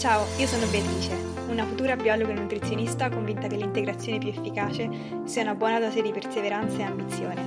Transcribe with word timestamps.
Ciao, 0.00 0.26
io 0.38 0.46
sono 0.46 0.66
Beatrice, 0.68 1.12
una 1.48 1.66
futura 1.66 1.94
biologa 1.94 2.30
e 2.30 2.34
nutrizionista 2.34 3.10
convinta 3.10 3.48
che 3.48 3.56
l'integrazione 3.56 4.16
più 4.16 4.30
efficace 4.30 4.88
sia 5.26 5.42
una 5.42 5.54
buona 5.54 5.78
dose 5.78 6.00
di 6.00 6.10
perseveranza 6.10 6.78
e 6.78 6.82
ambizione. 6.84 7.44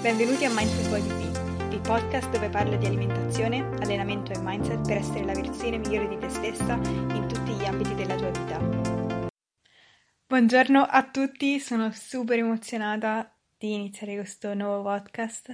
Benvenuti 0.00 0.44
a 0.44 0.50
Mindset 0.50 0.88
Body 0.90 1.08
B, 1.08 1.72
il 1.72 1.80
podcast 1.80 2.30
dove 2.30 2.50
parlo 2.50 2.76
di 2.76 2.86
alimentazione, 2.86 3.68
allenamento 3.80 4.30
e 4.30 4.38
mindset 4.38 4.86
per 4.86 4.98
essere 4.98 5.24
la 5.24 5.32
versione 5.32 5.78
migliore 5.78 6.06
di 6.06 6.18
te 6.18 6.28
stessa 6.28 6.74
in 6.74 7.26
tutti 7.26 7.50
gli 7.50 7.64
ambiti 7.64 7.96
della 7.96 8.14
tua 8.14 8.30
vita. 8.30 9.30
Buongiorno 10.24 10.80
a 10.80 11.02
tutti, 11.02 11.58
sono 11.58 11.90
super 11.90 12.38
emozionata 12.38 13.28
di 13.58 13.74
iniziare 13.74 14.14
questo 14.14 14.54
nuovo 14.54 14.84
podcast 14.84 15.52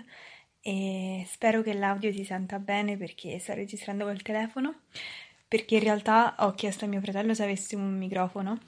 e 0.61 1.25
spero 1.27 1.63
che 1.63 1.73
l'audio 1.73 2.13
si 2.13 2.23
senta 2.23 2.59
bene 2.59 2.99
perché 2.99 3.39
sto 3.39 3.55
registrando 3.55 4.05
col 4.05 4.21
telefono 4.21 4.81
perché 5.55 5.77
in 5.77 5.85
realtà 5.85 6.35
ho 6.41 6.53
chiesto 6.55 6.85
a 6.85 6.89
mio 6.89 7.01
fratello 7.01 7.33
se 7.33 7.45
avesse 7.45 7.77
un 7.77 7.97
microfono, 7.97 8.59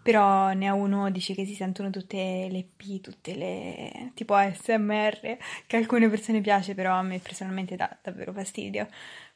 però 0.00 0.52
ne 0.52 0.68
ha 0.68 0.72
uno, 0.72 1.10
dice 1.10 1.34
che 1.34 1.44
si 1.44 1.54
sentono 1.56 1.90
tutte 1.90 2.46
le 2.48 2.64
P, 2.76 3.00
tutte 3.00 3.34
le 3.34 4.12
tipo 4.14 4.34
ASMR, 4.34 5.36
che 5.66 5.76
a 5.76 5.78
alcune 5.80 6.08
persone 6.08 6.40
piace, 6.40 6.76
però 6.76 6.94
a 6.94 7.02
me 7.02 7.18
personalmente 7.18 7.74
dà 7.74 7.98
davvero 8.00 8.32
fastidio. 8.32 8.86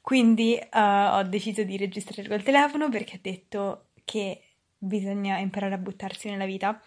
Quindi 0.00 0.56
uh, 0.56 0.78
ho 1.16 1.22
deciso 1.24 1.64
di 1.64 1.76
registrare 1.76 2.28
col 2.28 2.44
telefono 2.44 2.88
perché 2.88 3.16
ha 3.16 3.20
detto 3.20 3.86
che 4.04 4.40
bisogna 4.78 5.38
imparare 5.38 5.74
a 5.74 5.78
buttarsi 5.78 6.30
nella 6.30 6.46
vita 6.46 6.80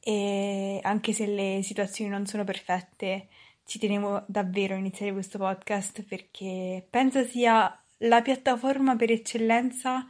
e 0.00 0.80
anche 0.82 1.12
se 1.12 1.26
le 1.26 1.60
situazioni 1.62 2.10
non 2.10 2.26
sono 2.26 2.42
perfette, 2.42 3.28
ci 3.64 3.78
tenevo 3.78 4.24
davvero 4.26 4.74
a 4.74 4.78
iniziare 4.78 5.12
questo 5.12 5.38
podcast 5.38 6.02
perché 6.02 6.84
penso 6.90 7.22
sia 7.22 7.76
la 8.02 8.22
piattaforma 8.22 8.96
per 8.96 9.10
eccellenza 9.10 10.06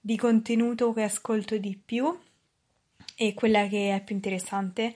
di 0.00 0.16
contenuto 0.16 0.92
che 0.92 1.02
ascolto 1.02 1.56
di 1.58 1.80
più 1.82 2.18
e 3.16 3.34
quella 3.34 3.68
che 3.68 3.94
è 3.94 4.02
più 4.02 4.14
interessante 4.14 4.94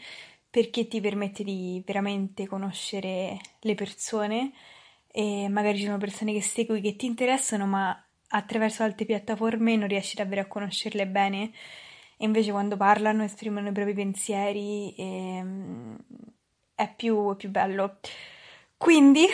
perché 0.51 0.89
ti 0.89 1.01
permette 1.01 1.45
di 1.45 1.83
veramente 1.85 2.47
conoscere 2.47 3.39
le 3.61 3.75
persone 3.75 4.53
e 5.07 5.49
magari 5.49 5.79
ci 5.79 5.85
sono 5.85 5.99
persone 5.99 6.33
che 6.33 6.43
segui 6.43 6.81
che 6.81 6.97
ti 6.97 7.07
interessano 7.07 7.67
ma 7.67 8.07
attraverso 8.29 8.83
altre 8.83 9.07
piattaforme 9.07 9.77
non 9.77 9.89
riesci 9.89 10.17
davvero 10.17 10.43
a 10.43 10.47
conoscerle 10.47 11.07
bene 11.07 11.53
e 12.19 12.25
invece 12.25 12.51
quando 12.51 12.77
parlano 12.77 13.23
esprimono 13.23 13.69
i 13.69 13.73
propri 13.73 13.95
pensieri 13.95 14.95
e, 14.97 15.41
um, 15.43 15.97
è, 16.75 16.93
più, 16.95 17.37
più 17.37 17.51
bello. 17.51 17.99
Quindi 18.77 19.27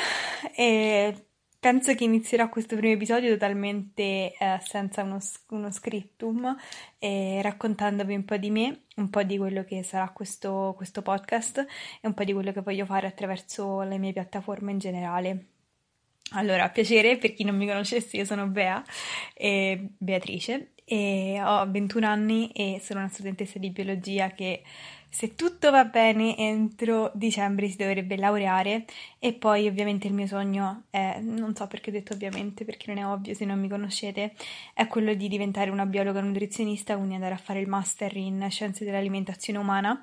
eh, 0.57 1.27
Penso 1.63 1.95
che 1.95 2.03
inizierò 2.03 2.49
questo 2.49 2.75
primo 2.75 2.95
episodio 2.95 3.31
totalmente 3.31 4.35
eh, 4.37 4.59
senza 4.65 5.05
uno, 5.05 5.21
uno 5.51 5.71
scriptum, 5.71 6.57
eh, 6.99 7.39
raccontandovi 7.41 8.17
un 8.17 8.25
po' 8.25 8.37
di 8.37 8.51
me, 8.51 8.87
un 8.97 9.09
po' 9.11 9.23
di 9.23 9.39
quello 9.39 9.63
che 9.63 9.85
sarà 9.85 10.09
questo, 10.09 10.73
questo 10.77 11.03
podcast 11.03 11.59
e 11.59 12.09
un 12.09 12.15
po' 12.15 12.25
di 12.25 12.33
quello 12.33 12.51
che 12.51 12.63
voglio 12.63 12.85
fare 12.85 13.07
attraverso 13.07 13.83
le 13.83 13.97
mie 13.99 14.13
piattaforme 14.13 14.73
in 14.73 14.79
generale. 14.79 15.47
Allora, 16.33 16.69
piacere, 16.69 17.17
per 17.17 17.33
chi 17.33 17.45
non 17.45 17.55
mi 17.55 17.69
conoscesse, 17.69 18.17
io 18.17 18.25
sono 18.25 18.49
Bea, 18.49 18.83
eh, 19.33 19.89
Beatrice, 19.99 20.73
e 20.85 21.41
ho 21.41 21.71
21 21.71 22.05
anni 22.05 22.51
e 22.51 22.81
sono 22.83 22.99
una 22.99 23.09
studentessa 23.09 23.61
di 23.61 23.71
biologia 23.71 24.33
che 24.33 24.65
se 25.13 25.35
tutto 25.35 25.71
va 25.71 25.85
bene 25.85 26.39
entro 26.39 27.11
dicembre 27.15 27.69
si 27.69 27.77
dovrebbe 27.77 28.17
laureare 28.17 28.87
e 29.19 29.35
poi 29.35 29.69
ovviamente 29.69 30.07
il 30.07 30.15
mio 30.15 30.27
sogno 30.27 30.85
è, 30.89 31.19
non 31.21 31.55
so 31.55 31.67
perché 31.67 31.91
ho 31.91 31.93
detto 31.93 32.15
ovviamente 32.15 32.65
perché 32.65 32.91
non 32.91 32.97
è 32.97 33.07
ovvio 33.07 33.35
se 33.35 33.45
non 33.45 33.61
mi 33.61 33.69
conoscete, 33.69 34.33
è 34.73 34.87
quello 34.87 35.13
di 35.13 35.29
diventare 35.29 35.69
una 35.69 35.85
biologa 35.85 36.23
nutrizionista, 36.23 36.97
quindi 36.97 37.15
andare 37.15 37.35
a 37.35 37.37
fare 37.37 37.61
il 37.61 37.69
master 37.69 38.17
in 38.17 38.47
scienze 38.49 38.87
dell'alimentazione 38.87 39.59
umana. 39.59 40.03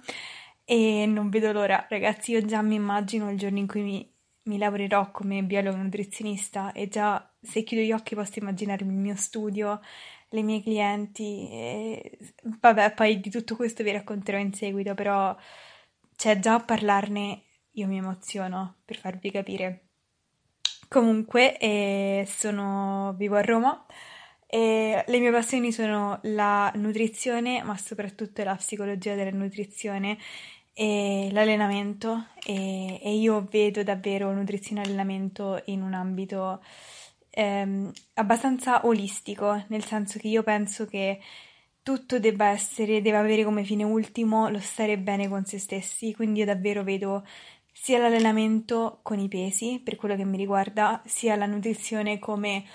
E 0.63 1.07
non 1.07 1.29
vedo 1.29 1.51
l'ora, 1.51 1.87
ragazzi, 1.89 2.33
io 2.33 2.45
già 2.45 2.61
mi 2.61 2.75
immagino 2.75 3.31
il 3.31 3.37
giorno 3.39 3.57
in 3.57 3.65
cui 3.65 3.81
mi, 3.81 4.13
mi 4.43 4.59
lavorerò 4.59 5.09
come 5.09 5.41
biologa 5.41 5.77
nutrizionista 5.77 6.71
e 6.71 6.87
già 6.87 7.27
se 7.41 7.63
chiudo 7.63 7.81
gli 7.83 7.91
occhi 7.91 8.13
posso 8.13 8.37
immaginarmi 8.37 8.93
il 8.93 8.99
mio 8.99 9.15
studio 9.15 9.81
le 10.29 10.41
mie 10.41 10.61
clienti. 10.61 11.49
E... 11.51 12.17
Vabbè, 12.59 12.93
poi 12.93 13.19
di 13.19 13.29
tutto 13.29 13.55
questo 13.55 13.83
vi 13.83 13.91
racconterò 13.91 14.37
in 14.37 14.53
seguito, 14.53 14.93
però 14.93 15.35
cioè, 16.15 16.39
già 16.39 16.55
a 16.55 16.59
parlarne 16.63 17.43
io 17.71 17.87
mi 17.87 17.97
emoziono 17.97 18.77
per 18.85 18.97
farvi 18.97 19.31
capire. 19.31 19.85
Comunque, 20.87 21.57
eh, 21.57 22.25
sono, 22.27 23.13
vivo 23.17 23.35
a 23.35 23.41
Roma 23.41 23.85
e 24.47 25.03
le 25.05 25.19
mie 25.19 25.31
passioni 25.31 25.71
sono 25.71 26.19
la 26.23 26.71
nutrizione, 26.75 27.61
ma 27.63 27.77
soprattutto 27.77 28.43
la 28.43 28.55
psicologia 28.55 29.13
della 29.13 29.29
nutrizione 29.29 30.17
e 30.73 31.29
l'allenamento 31.31 32.27
e, 32.43 32.99
e 33.03 33.13
io 33.13 33.45
vedo 33.49 33.83
davvero 33.83 34.33
nutrizione 34.33 34.81
e 34.81 34.85
allenamento 34.85 35.61
in 35.65 35.83
un 35.83 35.93
ambito 35.93 36.63
ehm, 37.39 37.91
abbastanza 38.15 38.85
olistico, 38.85 39.63
nel 39.67 39.83
senso 39.85 40.19
che 40.19 40.27
io 40.27 40.43
penso 40.43 40.85
che 40.85 41.19
tutto 41.81 42.19
debba 42.19 42.47
essere, 42.47 43.01
deve 43.01 43.17
avere 43.17 43.43
come 43.43 43.63
fine 43.63 43.83
ultimo 43.83 44.49
lo 44.49 44.59
stare 44.59 44.97
bene 44.97 45.29
con 45.29 45.45
se 45.45 45.57
stessi, 45.57 46.13
quindi 46.13 46.39
io 46.39 46.45
davvero 46.45 46.83
vedo 46.83 47.25
sia 47.71 47.97
l'allenamento 47.97 48.99
con 49.03 49.19
i 49.19 49.29
pesi, 49.29 49.79
per 49.83 49.95
quello 49.95 50.15
che 50.15 50.25
mi 50.25 50.37
riguarda, 50.37 51.01
sia 51.05 51.35
la 51.37 51.45
nutrizione 51.45 52.19
come 52.19 52.65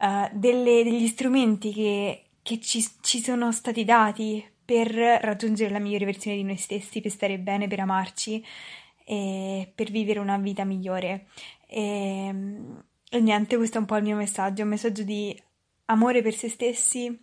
uh, 0.00 0.28
delle, 0.32 0.84
degli 0.84 1.06
strumenti 1.06 1.72
che, 1.72 2.24
che 2.42 2.60
ci, 2.60 2.84
ci, 3.00 3.20
sono 3.22 3.50
stati 3.50 3.84
dati 3.84 4.44
per 4.64 4.90
raggiungere 4.92 5.70
la 5.70 5.78
migliore 5.78 6.04
versione 6.04 6.36
di 6.36 6.44
noi 6.44 6.56
stessi, 6.56 7.00
per 7.00 7.10
stare 7.10 7.38
bene, 7.38 7.66
per 7.66 7.80
amarci 7.80 8.44
e 9.04 9.72
per 9.74 9.90
vivere 9.90 10.18
una 10.20 10.36
vita 10.36 10.64
migliore. 10.64 11.26
E, 11.66 12.26
ehm, 12.26 12.84
e 13.14 13.20
niente, 13.20 13.56
questo 13.58 13.76
è 13.76 13.80
un 13.80 13.86
po' 13.86 13.96
il 13.96 14.04
mio 14.04 14.16
messaggio, 14.16 14.62
un 14.62 14.70
messaggio 14.70 15.02
di 15.02 15.38
amore 15.86 16.22
per 16.22 16.32
se 16.32 16.48
stessi 16.48 17.14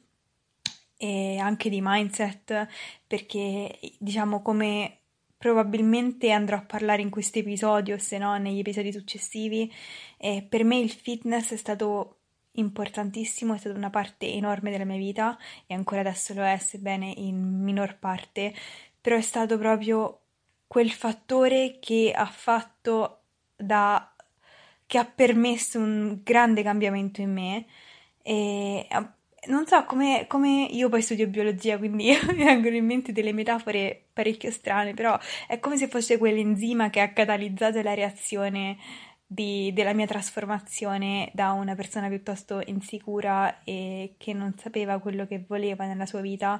e 0.96 1.38
anche 1.40 1.68
di 1.68 1.80
mindset, 1.82 2.68
perché 3.08 3.80
diciamo 3.98 4.44
come 4.44 5.00
probabilmente 5.36 6.30
andrò 6.30 6.58
a 6.58 6.62
parlare 6.62 7.02
in 7.02 7.10
questo 7.10 7.40
episodio, 7.40 7.98
se 7.98 8.20
no 8.20 8.38
negli 8.38 8.60
episodi 8.60 8.92
successivi, 8.92 9.74
eh, 10.18 10.46
per 10.48 10.64
me 10.64 10.78
il 10.78 10.92
fitness 10.92 11.54
è 11.54 11.58
stato 11.58 12.18
importantissimo, 12.52 13.56
è 13.56 13.58
stata 13.58 13.76
una 13.76 13.90
parte 13.90 14.32
enorme 14.32 14.70
della 14.70 14.86
mia 14.86 14.98
vita 14.98 15.40
e 15.66 15.74
ancora 15.74 16.02
adesso 16.02 16.36
lo 16.36 16.44
è, 16.44 16.60
sebbene 16.60 17.12
in 17.18 17.64
minor 17.64 17.98
parte, 17.98 18.54
però 19.02 19.16
è 19.16 19.22
stato 19.22 19.58
proprio 19.58 20.20
quel 20.68 20.92
fattore 20.92 21.80
che 21.80 22.14
ha 22.16 22.28
fatto 22.28 23.22
da 23.56 24.14
che 24.90 24.98
ha 24.98 25.06
permesso 25.06 25.78
un 25.78 26.22
grande 26.24 26.64
cambiamento 26.64 27.22
in 27.22 27.32
me. 27.32 27.66
E 28.24 28.88
non 29.46 29.68
so 29.68 29.86
come, 29.86 30.26
come 30.28 30.64
io 30.64 30.90
poi 30.90 31.04
studio 31.04 31.28
biologia, 31.28 31.78
quindi 31.78 32.08
mi 32.34 32.44
vengono 32.44 32.76
in 32.76 32.88
mente 32.88 33.12
delle 33.12 33.32
metafore 33.32 34.08
parecchio 34.12 34.50
strane, 34.50 34.96
però 34.96 35.16
è 35.48 35.60
come 35.60 35.78
se 35.78 35.88
fosse 35.90 36.18
quell'enzima 36.18 36.90
che 36.90 37.02
ha 37.02 37.14
catalizzato 37.14 37.80
la 37.84 37.94
reazione 37.94 38.78
di, 39.28 39.72
della 39.74 39.94
mia 39.94 40.08
trasformazione 40.08 41.30
da 41.36 41.52
una 41.52 41.76
persona 41.76 42.08
piuttosto 42.08 42.60
insicura 42.66 43.62
e 43.64 44.16
che 44.18 44.34
non 44.34 44.56
sapeva 44.58 44.98
quello 44.98 45.28
che 45.28 45.46
voleva 45.48 45.86
nella 45.86 46.08
sua 46.08 46.22
vita 46.22 46.60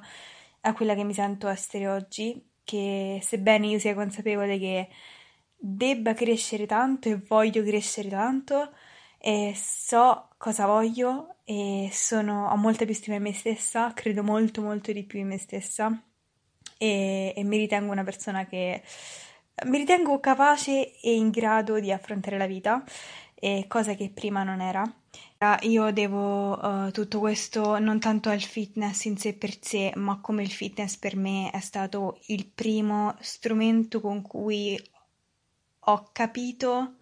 a 0.62 0.74
quella 0.74 0.94
che 0.94 1.04
mi 1.04 1.16
sento 1.16 1.48
essere 1.48 1.88
oggi, 1.88 2.40
che 2.64 3.20
sebbene 3.24 3.66
io 3.66 3.80
sia 3.80 3.96
consapevole 3.96 4.60
che 4.60 4.88
debba 5.62 6.14
crescere 6.14 6.66
tanto 6.66 7.10
e 7.10 7.20
voglio 7.28 7.64
crescere 7.64 8.10
tanto 8.10 8.72
e 9.18 9.54
so 9.56 10.30
cosa 10.38 10.66
voglio 10.66 11.36
e 11.44 11.90
sono, 11.92 12.48
ho 12.48 12.56
molta 12.56 12.86
più 12.86 12.94
stima 12.94 13.18
in 13.18 13.24
me 13.24 13.34
stessa, 13.34 13.92
credo 13.94 14.24
molto 14.24 14.62
molto 14.62 14.92
di 14.94 15.04
più 15.04 15.20
in 15.20 15.28
me 15.28 15.38
stessa 15.38 16.02
e, 16.78 17.34
e 17.36 17.44
mi 17.44 17.58
ritengo 17.58 17.92
una 17.92 18.04
persona 18.04 18.46
che 18.46 18.82
mi 19.66 19.78
ritengo 19.78 20.20
capace 20.20 21.00
e 21.00 21.14
in 21.14 21.30
grado 21.30 21.80
di 21.80 21.92
affrontare 21.92 22.38
la 22.38 22.46
vita, 22.46 22.84
e 23.36 23.66
cosa 23.68 23.94
che 23.96 24.10
prima 24.10 24.44
non 24.44 24.62
era. 24.62 24.84
Io 25.62 25.92
devo 25.92 26.60
uh, 26.60 26.92
tutto 26.92 27.20
questo 27.20 27.80
non 27.80 28.00
tanto 28.00 28.30
al 28.30 28.42
fitness 28.42 29.06
in 29.06 29.18
sé 29.18 29.34
per 29.34 29.58
sé, 29.62 29.92
ma 29.96 30.20
come 30.20 30.44
il 30.44 30.52
fitness 30.52 30.98
per 30.98 31.16
me 31.16 31.50
è 31.52 31.60
stato 31.60 32.20
il 32.28 32.46
primo 32.46 33.16
strumento 33.20 34.02
con 34.02 34.22
cui 34.22 34.78
ho 35.80 36.10
capito 36.12 36.96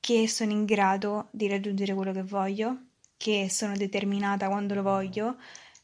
che 0.00 0.28
sono 0.28 0.52
in 0.52 0.64
grado 0.64 1.28
di 1.30 1.48
raggiungere 1.48 1.94
quello 1.94 2.12
che 2.12 2.22
voglio, 2.22 2.88
che 3.16 3.48
sono 3.48 3.74
determinata 3.76 4.48
quando 4.48 4.74
lo 4.74 4.82
voglio 4.82 5.36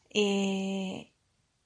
e, 0.07 1.09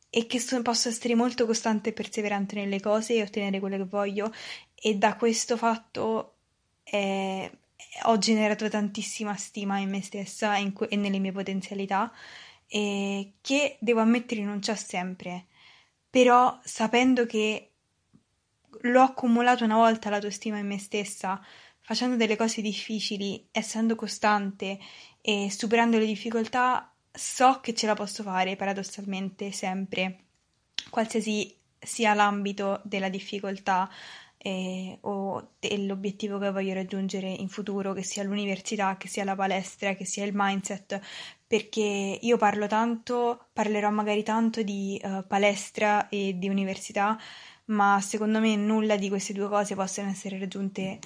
e 0.10 0.26
che 0.28 0.40
so, 0.40 0.62
posso 0.62 0.88
essere 0.88 1.16
molto 1.16 1.46
costante 1.46 1.90
e 1.90 1.94
perseverante 1.94 2.56
nelle 2.56 2.80
cose 2.80 3.16
e 3.16 3.24
ottenere 3.24 3.60
quello 3.60 3.78
che 3.78 3.84
voglio 3.84 4.32
e 4.74 4.96
da 4.96 5.16
questo 5.18 5.58
fatto 5.58 6.36
eh, 6.84 7.52
ho 8.04 8.18
generato 8.18 8.70
tantissima 8.70 9.36
stima 9.36 9.80
in 9.80 9.90
me 9.90 10.02
stessa 10.02 10.56
e, 10.56 10.62
in, 10.62 10.74
e 10.88 10.96
nelle 10.96 11.20
mie 11.20 11.32
potenzialità 11.32 12.12
e 12.68 13.34
che 13.42 13.78
devo 13.80 14.00
ammettere 14.00 14.44
non 14.44 14.60
c'è 14.60 14.76
sempre, 14.76 15.48
però 16.10 16.58
sapendo 16.64 17.26
che 17.26 17.72
l'ho 18.90 19.02
accumulato 19.02 19.64
una 19.64 19.76
volta 19.76 20.10
l'autostima 20.10 20.58
in 20.58 20.68
me 20.68 20.80
stessa, 20.80 21.42
facendo 21.82 22.16
delle 22.16 22.36
cose 22.36 22.62
difficili, 22.62 23.48
essendo 23.52 23.96
costante 23.96 24.80
e 25.22 25.50
superando 25.52 25.98
le 25.98 26.06
difficoltà, 26.06 26.92
so 27.12 27.60
che 27.62 27.74
ce 27.74 27.88
la 27.88 27.94
posso 27.94 28.24
fare 28.24 28.56
paradossalmente 28.56 29.52
sempre, 29.52 30.26
qualsiasi 30.90 31.56
sia 31.80 32.14
l'ambito 32.14 32.82
della 32.84 33.10
difficoltà 33.10 33.90
eh, 34.38 34.98
o 35.02 35.54
dell'obiettivo 35.60 36.38
che 36.38 36.52
voglio 36.52 36.74
raggiungere 36.74 37.30
in 37.30 37.50
futuro, 37.50 37.94
che 37.94 38.04
sia 38.04 38.24
l'università, 38.24 38.98
che 38.98 39.08
sia 39.08 39.24
la 39.24 39.36
palestra, 39.36 39.96
che 39.96 40.06
sia 40.06 40.24
il 40.24 40.34
mindset, 40.36 41.00
perché 41.48 42.20
io 42.22 42.38
parlo 42.38 42.68
tanto, 42.68 43.48
parlerò 43.54 43.90
magari 43.90 44.22
tanto 44.24 44.62
di 44.62 45.02
uh, 45.04 45.26
palestra 45.26 46.10
e 46.10 46.38
di 46.38 46.50
università, 46.50 47.18
ma 47.66 48.00
secondo 48.02 48.40
me 48.40 48.56
nulla 48.56 48.96
di 48.98 49.10
queste 49.10 49.34
due 49.34 49.48
cose 49.48 49.76
possono 49.76 50.10
essere 50.10 50.38
raggiunte 50.38 51.00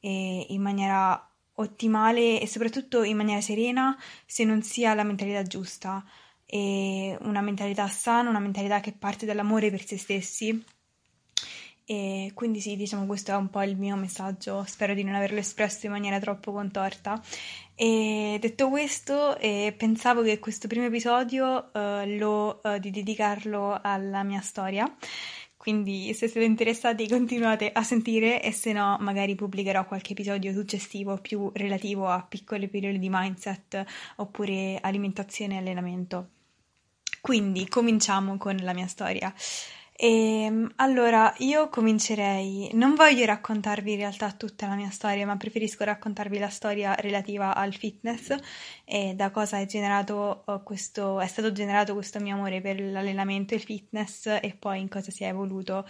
eh, 0.00 0.46
in 0.48 0.62
maniera 0.62 1.22
ottimale 1.54 2.40
e 2.40 2.46
soprattutto 2.46 3.02
in 3.02 3.16
maniera 3.16 3.40
serena 3.40 3.96
se 4.24 4.44
non 4.44 4.62
si 4.62 4.86
ha 4.86 4.94
la 4.94 5.02
mentalità 5.02 5.42
giusta 5.42 6.04
e 6.46 7.16
una 7.20 7.40
mentalità 7.42 7.88
sana, 7.88 8.30
una 8.30 8.38
mentalità 8.38 8.80
che 8.80 8.92
parte 8.92 9.26
dall'amore 9.26 9.70
per 9.70 9.84
se 9.84 9.98
stessi. 9.98 10.64
E 11.90 12.32
quindi 12.34 12.60
sì, 12.60 12.76
diciamo 12.76 13.06
questo 13.06 13.32
è 13.32 13.34
un 13.34 13.48
po' 13.48 13.62
il 13.62 13.76
mio 13.76 13.96
messaggio, 13.96 14.62
spero 14.66 14.92
di 14.92 15.02
non 15.02 15.14
averlo 15.14 15.38
espresso 15.38 15.86
in 15.86 15.92
maniera 15.92 16.18
troppo 16.20 16.52
contorta. 16.52 17.20
E 17.74 18.38
detto 18.40 18.68
questo, 18.68 19.38
eh, 19.38 19.74
pensavo 19.76 20.22
che 20.22 20.38
questo 20.38 20.68
primo 20.68 20.86
episodio 20.86 21.72
eh, 21.72 22.16
lo, 22.18 22.62
eh, 22.62 22.78
di 22.78 22.90
dedicarlo 22.90 23.78
alla 23.82 24.22
mia 24.22 24.40
storia 24.42 24.90
quindi 25.68 26.14
se 26.14 26.28
siete 26.28 26.46
interessati 26.46 27.06
continuate 27.06 27.70
a 27.70 27.82
sentire 27.82 28.42
e 28.42 28.52
se 28.52 28.72
no 28.72 28.96
magari 29.00 29.34
pubblicherò 29.34 29.84
qualche 29.84 30.12
episodio 30.12 30.50
successivo 30.50 31.18
più 31.18 31.50
relativo 31.52 32.08
a 32.08 32.24
piccole 32.26 32.68
pillole 32.68 32.98
di 32.98 33.10
mindset 33.10 33.84
oppure 34.16 34.78
alimentazione 34.80 35.56
e 35.56 35.58
allenamento. 35.58 36.28
Quindi 37.20 37.68
cominciamo 37.68 38.38
con 38.38 38.56
la 38.56 38.72
mia 38.72 38.86
storia. 38.86 39.30
E, 40.00 40.44
ehm, 40.44 40.72
allora, 40.76 41.34
io 41.38 41.68
comincerei, 41.68 42.70
non 42.74 42.94
voglio 42.94 43.24
raccontarvi 43.24 43.92
in 43.92 43.98
realtà 43.98 44.30
tutta 44.30 44.68
la 44.68 44.76
mia 44.76 44.90
storia, 44.90 45.26
ma 45.26 45.36
preferisco 45.36 45.82
raccontarvi 45.82 46.38
la 46.38 46.48
storia 46.50 46.94
relativa 46.94 47.52
al 47.56 47.74
fitness 47.74 48.32
e 48.84 49.14
da 49.16 49.30
cosa 49.32 49.58
è 49.58 49.66
generato 49.66 50.44
uh, 50.46 50.62
questo, 50.62 51.18
è 51.18 51.26
stato 51.26 51.50
generato 51.50 51.94
questo 51.94 52.20
mio 52.20 52.36
amore 52.36 52.60
per 52.60 52.80
l'allenamento 52.80 53.54
e 53.54 53.56
il 53.56 53.64
fitness 53.64 54.26
e 54.26 54.56
poi 54.56 54.80
in 54.80 54.88
cosa 54.88 55.10
si 55.10 55.24
è 55.24 55.28
evoluto. 55.28 55.84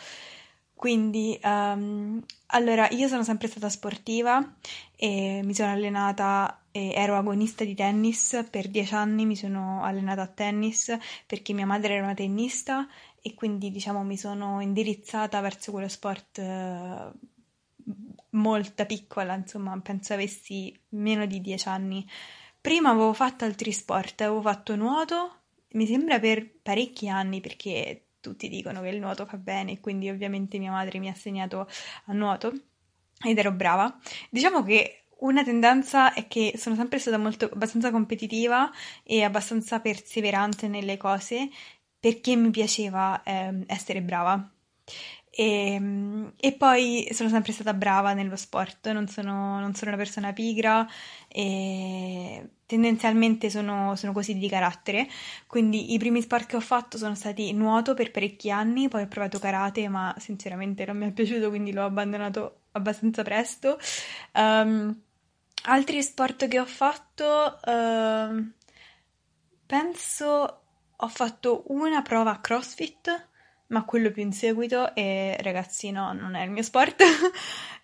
Quindi, 0.74 1.38
um, 1.42 2.22
allora, 2.46 2.88
io 2.90 3.08
sono 3.08 3.24
sempre 3.24 3.48
stata 3.48 3.68
sportiva 3.68 4.54
e 4.96 5.40
mi 5.44 5.52
sono 5.52 5.72
allenata, 5.72 6.62
ero 6.70 7.16
agonista 7.16 7.64
di 7.64 7.74
tennis 7.74 8.46
per 8.50 8.68
dieci 8.68 8.94
anni, 8.94 9.26
mi 9.26 9.34
sono 9.36 9.82
allenata 9.82 10.22
a 10.22 10.28
tennis 10.28 10.96
perché 11.26 11.52
mia 11.52 11.66
madre 11.66 11.94
era 11.94 12.04
una 12.04 12.14
tennista 12.14 12.86
e 13.20 13.34
quindi 13.34 13.70
diciamo 13.70 14.02
mi 14.02 14.16
sono 14.16 14.60
indirizzata 14.60 15.40
verso 15.40 15.70
quello 15.72 15.88
sport 15.88 16.38
eh, 16.38 17.12
molto 18.30 18.86
piccola, 18.86 19.34
insomma, 19.34 19.78
penso 19.80 20.14
avessi 20.14 20.76
meno 20.90 21.26
di 21.26 21.40
dieci 21.40 21.68
anni. 21.68 22.06
Prima 22.60 22.90
avevo 22.90 23.12
fatto 23.12 23.44
altri 23.44 23.72
sport, 23.72 24.20
avevo 24.20 24.40
fatto 24.42 24.76
nuoto, 24.76 25.40
mi 25.72 25.86
sembra 25.86 26.18
per 26.18 26.60
parecchi 26.62 27.08
anni 27.08 27.40
perché 27.40 28.04
tutti 28.20 28.48
dicono 28.48 28.80
che 28.80 28.88
il 28.88 28.98
nuoto 28.98 29.26
fa 29.26 29.36
bene 29.36 29.80
quindi 29.80 30.08
ovviamente 30.10 30.58
mia 30.58 30.72
madre 30.72 30.98
mi 30.98 31.08
ha 31.08 31.14
segnato 31.14 31.68
a 32.06 32.12
nuoto 32.12 32.52
ed 33.22 33.38
ero 33.38 33.52
brava. 33.52 33.98
Diciamo 34.30 34.62
che 34.62 35.04
una 35.20 35.42
tendenza 35.42 36.12
è 36.12 36.28
che 36.28 36.54
sono 36.56 36.76
sempre 36.76 36.98
stata 36.98 37.18
molto 37.18 37.46
abbastanza 37.46 37.90
competitiva 37.90 38.70
e 39.02 39.24
abbastanza 39.24 39.80
perseverante 39.80 40.68
nelle 40.68 40.96
cose 40.96 41.48
perché 42.00 42.36
mi 42.36 42.50
piaceva 42.50 43.22
eh, 43.22 43.64
essere 43.66 44.02
brava. 44.02 44.50
E, 45.30 45.74
ehm, 45.74 46.32
e, 46.36 46.52
poi 46.52 47.08
sono 47.12 47.28
sempre 47.28 47.52
stata 47.52 47.72
brava 47.74 48.12
nello 48.12 48.36
sport, 48.36 48.90
non 48.90 49.06
sono, 49.06 49.60
non 49.60 49.74
sono 49.74 49.90
una 49.92 49.98
persona 49.98 50.32
pigra 50.32 50.86
e 51.28 52.48
tendenzialmente 52.66 53.48
sono, 53.50 53.94
sono, 53.96 54.12
così 54.12 54.36
di 54.36 54.48
carattere. 54.48 55.06
Quindi 55.46 55.92
i 55.94 55.98
primi 55.98 56.22
sport 56.22 56.46
che 56.46 56.56
ho 56.56 56.60
fatto 56.60 56.98
sono 56.98 57.14
stati 57.14 57.52
nuoto 57.52 57.94
per 57.94 58.10
parecchi 58.10 58.50
anni, 58.50 58.88
poi 58.88 59.02
ho 59.02 59.08
provato 59.08 59.38
karate, 59.38 59.88
ma 59.88 60.14
sinceramente 60.18 60.84
non 60.84 60.96
mi 60.98 61.06
è 61.06 61.12
piaciuto, 61.12 61.48
quindi 61.50 61.72
l'ho 61.72 61.84
abbandonato 61.84 62.62
abbastanza 62.72 63.22
presto. 63.22 63.78
Um, 64.34 65.02
altri 65.66 66.02
sport 66.02 66.48
che 66.48 66.58
ho 66.58 66.66
fatto, 66.66 67.58
uh, 67.64 68.52
penso 69.66 70.57
ho 71.00 71.08
fatto 71.08 71.64
una 71.68 72.02
prova 72.02 72.32
a 72.32 72.40
CrossFit, 72.40 73.28
ma 73.68 73.84
quello 73.84 74.10
più 74.10 74.22
in 74.22 74.32
seguito 74.32 74.94
e 74.94 75.36
ragazzi 75.40 75.90
no, 75.90 76.12
non 76.12 76.34
è 76.34 76.44
il 76.44 76.50
mio 76.50 76.62
sport. 76.62 77.02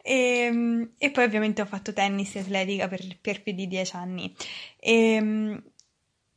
e, 0.03 0.13
ehm, 0.51 0.93
e, 0.99 1.11
poi 1.11 1.25
ovviamente 1.25 1.63
ho 1.63 1.67
fatto 1.67 1.93
tennis 1.93 2.35
e 2.37 2.41
atletica 2.41 2.89
per, 2.89 3.01
per 3.21 3.43
più 3.43 3.53
di 3.53 3.67
dieci 3.67 3.95
anni. 3.97 4.35
E, 4.79 4.93
ehm, 5.15 5.63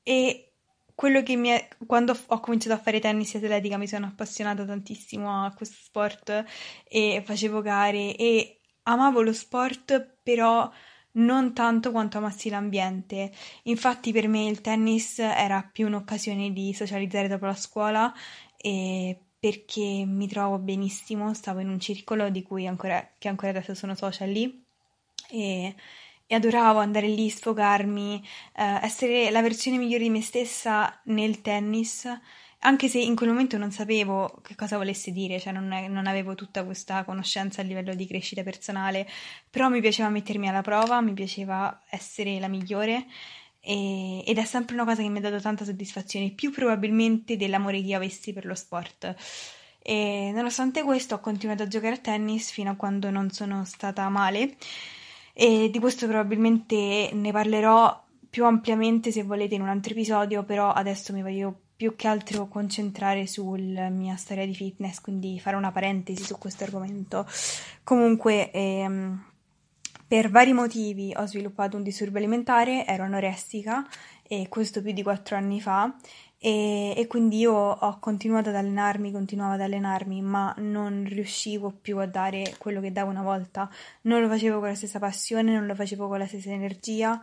e 0.04 0.52
quello 0.96 1.22
che 1.24 1.36
mi 1.36 1.50
è, 1.50 1.68
quando 1.86 2.18
ho 2.28 2.40
cominciato 2.40 2.76
a 2.76 2.80
fare 2.80 3.00
tennis 3.00 3.36
e 3.36 3.38
atletica 3.38 3.78
mi 3.78 3.88
sono 3.88 4.08
appassionata 4.08 4.66
tantissimo 4.66 5.46
a 5.46 5.54
questo 5.54 5.76
sport 5.80 6.44
e 6.88 7.22
facevo 7.26 7.62
gare 7.62 8.16
e 8.16 8.62
amavo 8.84 9.22
lo 9.22 9.34
sport, 9.34 10.18
però 10.24 10.70
non 11.18 11.54
tanto 11.54 11.92
quanto 11.92 12.18
amassi 12.18 12.50
l'ambiente. 12.50 13.32
Infatti 13.64 14.12
per 14.12 14.28
me 14.28 14.48
il 14.48 14.62
tennis 14.62 15.20
era 15.20 15.68
più 15.72 15.88
un'occasione 15.88 16.52
di 16.52 16.74
socializzare 16.74 17.28
dopo 17.28 17.46
la 17.46 17.56
scuola 17.56 18.14
e 18.58 19.18
perché 19.40 20.04
mi 20.06 20.28
trovo 20.28 20.58
benissimo, 20.58 21.34
stavo 21.34 21.60
in 21.60 21.70
un 21.70 21.80
circolo 21.80 22.30
di 22.30 22.42
cui 22.42 22.66
ancora, 22.68 23.08
che 23.18 23.28
ancora 23.28 23.52
adesso 23.52 23.76
sono 23.76 23.96
social 23.96 24.30
lì 24.30 24.64
e, 25.30 25.76
e 26.26 26.36
adoravo 26.36 26.80
andare 26.80 27.08
lì, 27.08 27.30
sfogarmi, 27.30 28.24
eh, 28.56 28.80
essere 28.82 29.30
la 29.30 29.42
versione 29.42 29.78
migliore 29.78 30.04
di 30.04 30.10
me 30.10 30.22
stessa 30.22 31.00
nel 31.06 31.42
tennis 31.42 32.08
anche 32.60 32.88
se 32.88 33.00
in 33.00 33.16
quel 33.16 33.30
momento 33.30 33.58
non 33.58 33.72
sapevo 33.72 34.42
che 34.44 34.56
cosa 34.56 34.78
volesse 34.78 35.12
dire, 35.12 35.40
cioè 35.40 35.54
non, 35.54 35.68
non, 35.68 36.08
avevo 36.08 36.34
tutta 36.36 36.64
questa 36.64 37.04
conoscenza 37.04 37.62
a 37.62 37.64
livello 37.64 37.94
di 37.94 38.08
crescita 38.08 38.44
personale, 38.44 39.08
però 39.50 39.70
mi 39.70 39.80
piaceva 39.80 40.10
mettermi 40.10 40.50
alla 40.50 40.62
prova, 40.62 41.00
mi 41.02 41.14
piaceva 41.14 41.84
essere 41.90 42.40
la 42.40 42.48
migliore 42.48 43.06
e, 43.60 44.24
ed 44.26 44.38
è 44.38 44.46
sempre 44.46 44.76
una 44.76 44.86
cosa 44.86 45.02
che 45.02 45.10
mi 45.10 45.20
ha 45.20 45.22
dato 45.22 45.40
tanta 45.40 45.66
soddisfazione, 45.66 46.32
più 46.32 46.52
probabilmente 46.52 47.38
dell'amore 47.38 47.80
che 47.80 47.88
io 47.88 47.98
avessi 47.98 48.34
per 48.34 48.46
lo 48.46 48.56
sport. 48.56 49.16
E 49.80 50.32
nonostante 50.34 50.84
questo 50.84 51.16
ho 51.16 51.20
continuato 51.20 51.64
a 51.64 51.68
giocare 51.68 51.96
a 51.96 52.00
tennis 52.00 52.52
fino 52.52 52.72
a 52.72 52.76
quando 52.76 53.10
non 53.10 53.30
sono 53.32 53.64
stata 53.64 54.10
male 54.10 54.58
e 55.34 55.70
di 55.70 55.80
questo 55.80 56.08
probabilmente 56.08 57.12
ne 57.14 57.32
parlerò 57.32 58.06
più 58.30 58.46
ampiamente 58.46 59.12
se 59.12 59.24
volete 59.24 59.56
in 59.56 59.62
un 59.62 59.70
altro 59.70 59.94
episodio, 59.94 60.44
però 60.44 60.72
adesso 60.72 61.14
mi 61.14 61.22
voglio 61.22 61.67
più 61.78 61.96
che 61.96 62.08
altro 62.08 62.48
concentrare 62.48 63.28
sulla 63.28 63.90
mia 63.90 64.16
storia 64.16 64.46
di 64.46 64.56
fitness, 64.56 65.00
quindi 65.00 65.40
fare 65.40 65.56
una 65.56 65.72
parentesi 65.72 66.24
su 66.24 66.38
questo 66.40 66.64
argomento. 66.64 67.26
Comunque, 67.84 68.52
ehm, 68.52 69.24
per 70.08 70.30
vari 70.32 70.54
motivi 70.54 71.14
ho 71.16 71.26
sviluppato 71.28 71.78
un 71.78 71.84
disturbo 71.84 72.18
alimentare, 72.18 72.86
ero 72.86 73.04
anoressica 73.04 73.88
e 74.24 74.48
questo 74.50 74.82
più 74.82 74.92
di 74.92 75.04
quattro 75.04 75.36
anni 75.36 75.62
fa 75.62 75.96
e, 76.40 76.94
e, 76.96 77.08
quindi 77.08 77.40
io 77.40 77.54
ho 77.54 78.00
continuato 78.00 78.50
ad 78.50 78.56
allenarmi, 78.56 79.12
continuavo 79.12 79.54
ad 79.54 79.62
allenarmi, 79.62 80.22
ma 80.22 80.54
non 80.58 81.04
riuscivo 81.08 81.72
più 81.72 81.98
a 81.98 82.06
dare 82.06 82.56
quello 82.60 82.80
che 82.80 82.92
davo 82.92 83.10
una 83.10 83.24
volta, 83.24 83.70
non 84.02 84.22
lo 84.22 84.28
facevo 84.28 84.60
con 84.60 84.68
la 84.70 84.76
stessa 84.76 85.00
passione, 85.00 85.52
non 85.52 85.66
lo 85.66 85.76
facevo 85.76 86.08
con 86.08 86.20
la 86.20 86.28
stessa 86.28 86.52
energia 86.52 87.22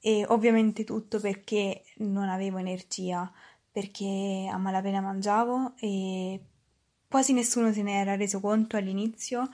e 0.00 0.24
ovviamente 0.28 0.84
tutto 0.84 1.20
perché 1.20 1.82
non 1.98 2.28
avevo 2.28 2.58
energia 2.58 3.30
perché 3.72 4.48
a 4.52 4.58
malapena 4.58 5.00
mangiavo 5.00 5.74
e 5.80 6.40
quasi 7.08 7.32
nessuno 7.32 7.72
se 7.72 7.82
ne 7.82 8.00
era 8.00 8.16
reso 8.16 8.40
conto 8.40 8.76
all'inizio, 8.76 9.48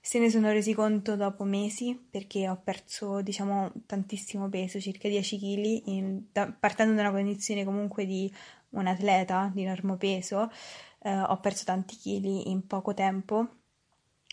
se 0.00 0.18
ne 0.18 0.30
sono 0.30 0.50
resi 0.50 0.74
conto 0.74 1.16
dopo 1.16 1.44
mesi 1.44 1.98
perché 2.10 2.48
ho 2.48 2.60
perso 2.62 3.22
diciamo 3.22 3.72
tantissimo 3.86 4.48
peso, 4.48 4.78
circa 4.80 5.08
10 5.08 5.38
kg, 5.38 6.22
da, 6.30 6.52
partendo 6.52 6.94
da 6.94 7.00
una 7.02 7.10
condizione 7.10 7.64
comunque 7.64 8.04
di 8.06 8.32
un 8.70 8.86
atleta 8.86 9.50
di 9.52 9.62
enorme 9.62 9.96
peso, 9.96 10.50
eh, 11.02 11.18
ho 11.18 11.38
perso 11.40 11.64
tanti 11.64 11.96
chili 11.96 12.50
in 12.50 12.66
poco 12.66 12.94
tempo. 12.94 13.48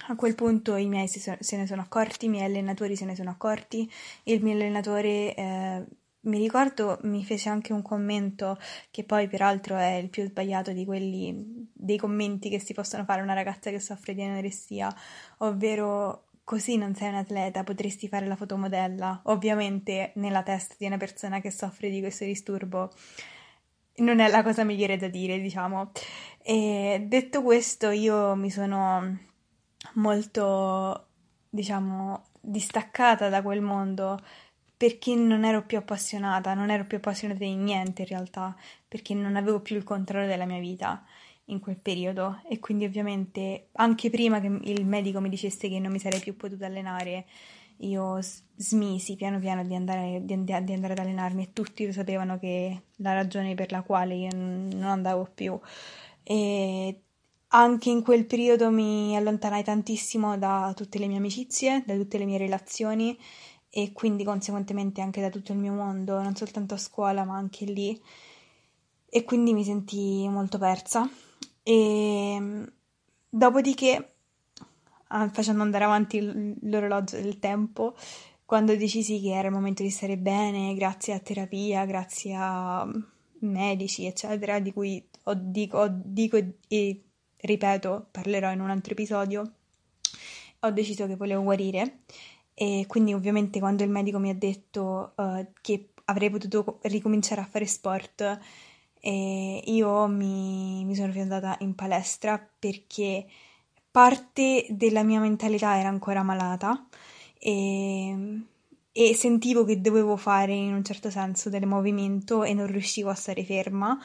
A 0.07 0.15
quel 0.15 0.36
punto 0.36 0.75
i 0.75 0.88
miei 0.88 1.07
se, 1.07 1.38
ne 1.55 1.67
sono 1.67 1.81
accorti, 1.81 2.25
i 2.25 2.29
miei 2.29 2.45
allenatori 2.45 2.95
se 2.95 3.05
ne 3.05 3.15
sono 3.15 3.29
accorti, 3.29 3.89
il 4.24 4.43
mio 4.43 4.53
allenatore 4.53 5.36
eh, 5.36 5.86
mi 6.21 6.37
ricordo 6.37 6.99
mi 7.03 7.23
fece 7.23 7.49
anche 7.49 7.73
un 7.73 7.81
commento 7.81 8.57
che 8.91 9.03
poi 9.03 9.27
peraltro 9.27 9.77
è 9.77 9.93
il 9.93 10.09
più 10.09 10.23
sbagliato 10.25 10.71
di 10.71 10.85
quelli 10.85 11.69
dei 11.73 11.97
commenti 11.97 12.49
che 12.49 12.59
si 12.59 12.73
possono 12.73 13.03
fare 13.05 13.21
a 13.21 13.23
una 13.23 13.33
ragazza 13.33 13.71
che 13.71 13.79
soffre 13.79 14.13
di 14.13 14.21
anoressia, 14.21 14.93
ovvero 15.37 16.25
così 16.43 16.77
non 16.77 16.93
sei 16.95 17.09
un 17.09 17.15
atleta, 17.15 17.63
potresti 17.63 18.07
fare 18.07 18.27
la 18.27 18.35
fotomodella. 18.35 19.21
Ovviamente 19.25 20.11
nella 20.15 20.43
testa 20.43 20.75
di 20.77 20.85
una 20.85 20.97
persona 20.97 21.39
che 21.39 21.51
soffre 21.51 21.89
di 21.89 21.99
questo 22.01 22.25
disturbo 22.25 22.91
non 23.97 24.19
è 24.19 24.29
la 24.29 24.43
cosa 24.43 24.63
migliore 24.63 24.97
da 24.97 25.07
dire, 25.07 25.39
diciamo. 25.39 25.91
E 26.41 27.05
detto 27.07 27.41
questo, 27.41 27.89
io 27.89 28.35
mi 28.35 28.49
sono 28.49 29.17
molto, 29.93 31.07
diciamo, 31.49 32.25
distaccata 32.41 33.29
da 33.29 33.41
quel 33.41 33.61
mondo 33.61 34.19
perché 34.81 35.13
non 35.13 35.45
ero 35.45 35.63
più 35.63 35.77
appassionata, 35.77 36.55
non 36.55 36.71
ero 36.71 36.85
più 36.85 36.97
appassionata 36.97 37.38
di 37.38 37.53
niente 37.53 38.01
in 38.01 38.07
realtà, 38.07 38.57
perché 38.88 39.13
non 39.13 39.35
avevo 39.35 39.59
più 39.59 39.75
il 39.75 39.83
controllo 39.83 40.25
della 40.25 40.45
mia 40.45 40.59
vita 40.59 41.05
in 41.45 41.59
quel 41.59 41.77
periodo 41.77 42.41
e 42.50 42.57
quindi 42.57 42.85
ovviamente 42.85 43.67
anche 43.73 44.09
prima 44.09 44.41
che 44.41 44.47
il 44.47 44.83
medico 44.88 45.21
mi 45.21 45.29
dicesse 45.29 45.69
che 45.69 45.77
non 45.77 45.91
mi 45.91 46.00
sarei 46.00 46.19
più 46.19 46.35
potuta 46.35 46.65
allenare, 46.65 47.27
io 47.81 48.17
smisi 48.55 49.15
piano 49.15 49.38
piano 49.38 49.63
di 49.63 49.75
andare, 49.75 50.21
di, 50.23 50.43
di 50.43 50.51
andare 50.51 50.93
ad 50.93 50.97
allenarmi 50.97 51.43
e 51.43 51.53
tutti 51.53 51.85
lo 51.85 51.91
sapevano 51.91 52.39
che 52.39 52.85
la 52.95 53.13
ragione 53.13 53.53
per 53.53 53.71
la 53.71 53.83
quale 53.83 54.15
io 54.15 54.29
non 54.33 54.81
andavo 54.81 55.29
più. 55.31 55.59
E 56.23 57.01
anche 57.50 57.89
in 57.91 58.01
quel 58.01 58.25
periodo 58.25 58.71
mi 58.71 59.15
allontanai 59.15 59.63
tantissimo 59.63 60.39
da 60.39 60.73
tutte 60.75 60.97
le 60.97 61.05
mie 61.05 61.17
amicizie, 61.17 61.83
da 61.85 61.93
tutte 61.93 62.17
le 62.17 62.25
mie 62.25 62.39
relazioni 62.39 63.15
e 63.73 63.93
quindi 63.93 64.25
conseguentemente 64.25 64.99
anche 64.99 65.21
da 65.21 65.29
tutto 65.29 65.53
il 65.53 65.57
mio 65.57 65.71
mondo, 65.71 66.21
non 66.21 66.35
soltanto 66.35 66.73
a 66.73 66.77
scuola 66.77 67.23
ma 67.23 67.37
anche 67.37 67.65
lì. 67.65 67.99
E 69.09 69.23
quindi 69.23 69.53
mi 69.53 69.63
sentii 69.63 70.27
molto 70.29 70.57
persa. 70.57 71.09
E 71.63 72.65
dopodiché, 73.29 74.13
ah, 75.07 75.29
facendo 75.29 75.63
andare 75.63 75.85
avanti 75.85 76.19
l'orologio 76.63 77.15
del 77.21 77.39
tempo, 77.39 77.95
quando 78.45 78.75
decisi 78.75 79.21
che 79.21 79.31
era 79.31 79.47
il 79.47 79.53
momento 79.53 79.83
di 79.83 79.89
stare 79.89 80.17
bene, 80.17 80.75
grazie 80.75 81.13
a 81.13 81.19
terapia, 81.19 81.85
grazie 81.85 82.35
a 82.37 82.85
medici, 83.39 84.05
eccetera, 84.05 84.59
di 84.59 84.73
cui 84.73 85.01
ho, 85.23 85.33
dico, 85.35 85.87
dico 85.89 86.37
e 86.67 87.03
ripeto, 87.37 88.07
parlerò 88.11 88.51
in 88.51 88.59
un 88.59 88.69
altro 88.69 88.91
episodio, 88.91 89.53
ho 90.59 90.71
deciso 90.71 91.07
che 91.07 91.15
volevo 91.15 91.43
guarire 91.43 91.99
e 92.61 92.85
quindi 92.87 93.11
ovviamente 93.11 93.59
quando 93.59 93.83
il 93.83 93.89
medico 93.89 94.19
mi 94.19 94.29
ha 94.29 94.35
detto 94.35 95.13
uh, 95.15 95.47
che 95.61 95.93
avrei 96.05 96.29
potuto 96.29 96.77
ricominciare 96.83 97.41
a 97.41 97.45
fare 97.45 97.65
sport, 97.65 98.39
eh, 98.99 99.63
io 99.65 100.05
mi, 100.05 100.85
mi 100.85 100.93
sono 100.93 101.11
fiondata 101.11 101.57
in 101.61 101.73
palestra 101.73 102.37
perché 102.59 103.25
parte 103.89 104.67
della 104.69 105.01
mia 105.01 105.19
mentalità 105.19 105.75
era 105.79 105.89
ancora 105.89 106.21
malata 106.21 106.85
e, 107.39 108.43
e 108.91 109.15
sentivo 109.15 109.63
che 109.63 109.81
dovevo 109.81 110.15
fare 110.15 110.53
in 110.53 110.75
un 110.75 110.83
certo 110.83 111.09
senso 111.09 111.49
del 111.49 111.65
movimento 111.65 112.43
e 112.43 112.53
non 112.53 112.67
riuscivo 112.67 113.09
a 113.09 113.15
stare 113.15 113.43
ferma 113.43 113.99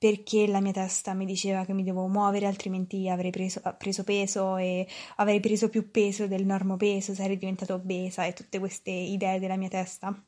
perché 0.00 0.46
la 0.46 0.62
mia 0.62 0.72
testa 0.72 1.12
mi 1.12 1.26
diceva 1.26 1.66
che 1.66 1.74
mi 1.74 1.82
devo 1.84 2.06
muovere, 2.06 2.46
altrimenti 2.46 3.06
avrei 3.10 3.30
preso, 3.30 3.60
preso 3.76 4.02
peso 4.02 4.56
e 4.56 4.88
avrei 5.16 5.40
preso 5.40 5.68
più 5.68 5.90
peso 5.90 6.26
del 6.26 6.46
normopeso, 6.46 7.12
sarei 7.12 7.36
diventata 7.36 7.74
obesa 7.74 8.24
e 8.24 8.32
tutte 8.32 8.58
queste 8.58 8.90
idee 8.90 9.38
della 9.38 9.56
mia 9.56 9.68
testa. 9.68 10.18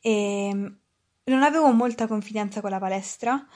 E 0.00 0.50
non 0.50 1.42
avevo 1.44 1.70
molta 1.72 2.08
confidenza 2.08 2.60
con 2.60 2.70
la 2.70 2.80
palestra, 2.80 3.46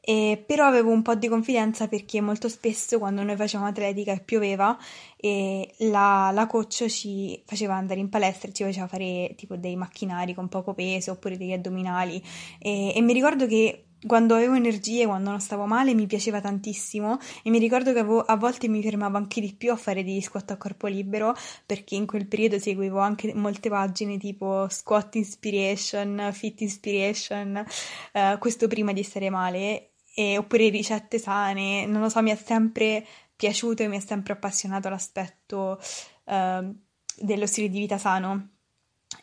eh, 0.00 0.42
però 0.44 0.66
avevo 0.66 0.90
un 0.90 1.02
po' 1.02 1.14
di 1.14 1.28
confidenza 1.28 1.86
perché 1.86 2.20
molto 2.20 2.48
spesso 2.48 2.98
quando 2.98 3.22
noi 3.22 3.36
facevamo 3.36 3.68
atletica 3.68 4.12
e 4.12 4.20
pioveva, 4.20 4.76
eh, 5.16 5.74
la, 5.78 6.30
la 6.32 6.46
coach 6.46 6.86
ci 6.86 7.40
faceva 7.46 7.74
andare 7.74 8.00
in 8.00 8.08
palestra 8.08 8.48
e 8.48 8.52
ci 8.52 8.64
faceva 8.64 8.88
fare 8.88 9.34
tipo 9.36 9.56
dei 9.56 9.76
macchinari 9.76 10.34
con 10.34 10.48
poco 10.48 10.74
peso 10.74 11.12
oppure 11.12 11.36
degli 11.36 11.52
addominali. 11.52 12.20
E, 12.58 12.96
e 12.96 13.00
mi 13.00 13.12
ricordo 13.12 13.46
che 13.46 13.85
quando 14.04 14.34
avevo 14.34 14.54
energie, 14.54 15.06
quando 15.06 15.30
non 15.30 15.40
stavo 15.40 15.66
male, 15.66 15.94
mi 15.94 16.06
piaceva 16.06 16.40
tantissimo 16.40 17.18
e 17.42 17.50
mi 17.50 17.58
ricordo 17.58 17.92
che 17.92 18.00
avevo, 18.00 18.20
a 18.20 18.36
volte 18.36 18.68
mi 18.68 18.82
fermavo 18.82 19.16
anche 19.16 19.40
di 19.40 19.54
più 19.54 19.72
a 19.72 19.76
fare 19.76 20.04
degli 20.04 20.20
squat 20.20 20.50
a 20.50 20.56
corpo 20.56 20.86
libero 20.86 21.34
perché 21.64 21.94
in 21.94 22.06
quel 22.06 22.26
periodo 22.26 22.58
seguivo 22.58 22.98
anche 22.98 23.32
molte 23.34 23.68
pagine 23.68 24.18
tipo 24.18 24.68
Squat 24.68 25.14
Inspiration, 25.16 26.30
Fit 26.32 26.60
Inspiration, 26.60 27.64
eh, 28.12 28.36
questo 28.38 28.68
prima 28.68 28.92
di 28.92 29.02
stare 29.02 29.30
male, 29.30 29.92
e, 30.14 30.38
oppure 30.38 30.70
ricette 30.70 31.18
sane, 31.18 31.84
non 31.86 32.00
lo 32.00 32.08
so, 32.08 32.22
mi 32.22 32.30
è 32.30 32.36
sempre 32.36 33.04
piaciuto 33.36 33.82
e 33.82 33.88
mi 33.88 33.98
è 33.98 34.00
sempre 34.00 34.32
appassionato 34.32 34.88
l'aspetto 34.88 35.78
eh, 36.24 36.72
dello 37.18 37.46
stile 37.46 37.68
di 37.68 37.78
vita 37.80 37.98
sano. 37.98 38.50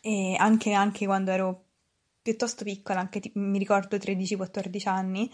E 0.01 0.36
anche, 0.38 0.74
anche 0.74 1.06
quando 1.06 1.32
ero 1.32 1.65
piuttosto 2.24 2.63
piccola, 2.63 3.00
anche 3.00 3.22
mi 3.34 3.60
ricordo 3.60 3.98
13-14 3.98 4.88
anni, 4.88 5.30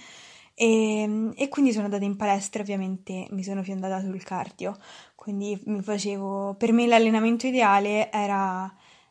e, 0.61 1.31
e, 1.35 1.47
quindi 1.47 1.71
sono 1.71 1.85
andata 1.85 2.03
in 2.03 2.17
palestra, 2.17 2.61
ovviamente 2.61 3.27
mi 3.29 3.43
sono 3.43 3.63
fiondata 3.63 4.01
sul 4.01 4.21
cardio, 4.23 4.77
quindi 5.15 5.57
mi 5.67 5.81
facevo, 5.81 6.55
per 6.57 6.73
me 6.73 6.85
l'allenamento 6.85 7.47
ideale 7.47 8.11
era 8.11 8.69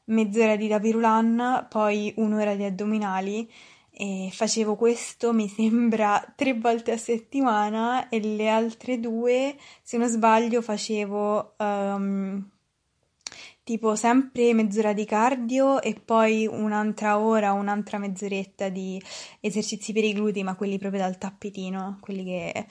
mezz'ora 0.08 0.56
di 0.56 0.68
tapirulan, 0.68 1.66
poi 1.70 2.12
un'ora 2.16 2.54
di 2.54 2.64
addominali. 2.64 3.50
E 4.00 4.28
facevo 4.30 4.76
questo 4.76 5.32
mi 5.32 5.48
sembra 5.48 6.22
tre 6.36 6.54
volte 6.54 6.92
a 6.92 6.98
settimana 6.98 8.08
e 8.10 8.20
le 8.20 8.48
altre 8.48 9.00
due, 9.00 9.56
se 9.82 9.96
non 9.96 10.08
sbaglio, 10.08 10.60
facevo 10.62 11.54
um, 11.58 12.48
tipo 13.68 13.94
sempre 13.96 14.54
mezz'ora 14.54 14.94
di 14.94 15.04
cardio 15.04 15.82
e 15.82 15.92
poi 15.92 16.46
un'altra 16.46 17.18
ora, 17.18 17.52
un'altra 17.52 17.98
mezz'oretta 17.98 18.70
di 18.70 18.98
esercizi 19.40 19.92
per 19.92 20.04
i 20.04 20.14
glutei, 20.14 20.42
ma 20.42 20.54
quelli 20.54 20.78
proprio 20.78 21.02
dal 21.02 21.18
tappetino, 21.18 21.98
quelli 22.00 22.24
che, 22.24 22.66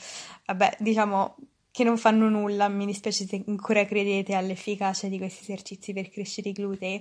vabbè, 0.47 0.77
diciamo 0.79 1.35
che 1.69 1.83
non 1.83 1.99
fanno 1.99 2.29
nulla, 2.29 2.67
mi 2.67 2.87
dispiace 2.87 3.27
se 3.27 3.43
ancora 3.45 3.85
credete 3.85 4.33
all'efficacia 4.33 5.07
di 5.07 5.19
questi 5.19 5.43
esercizi 5.43 5.93
per 5.93 6.09
crescere 6.09 6.49
i 6.49 6.53
glutei, 6.53 6.99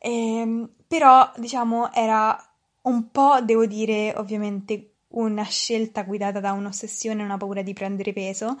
ehm, 0.00 0.68
però 0.86 1.32
diciamo 1.38 1.90
era 1.94 2.36
un 2.82 3.10
po', 3.10 3.40
devo 3.42 3.64
dire, 3.64 4.12
ovviamente 4.14 4.96
una 5.14 5.44
scelta 5.44 6.02
guidata 6.02 6.38
da 6.38 6.52
un'ossessione 6.52 7.22
una 7.22 7.38
paura 7.38 7.62
di 7.62 7.72
prendere 7.72 8.12
peso, 8.12 8.58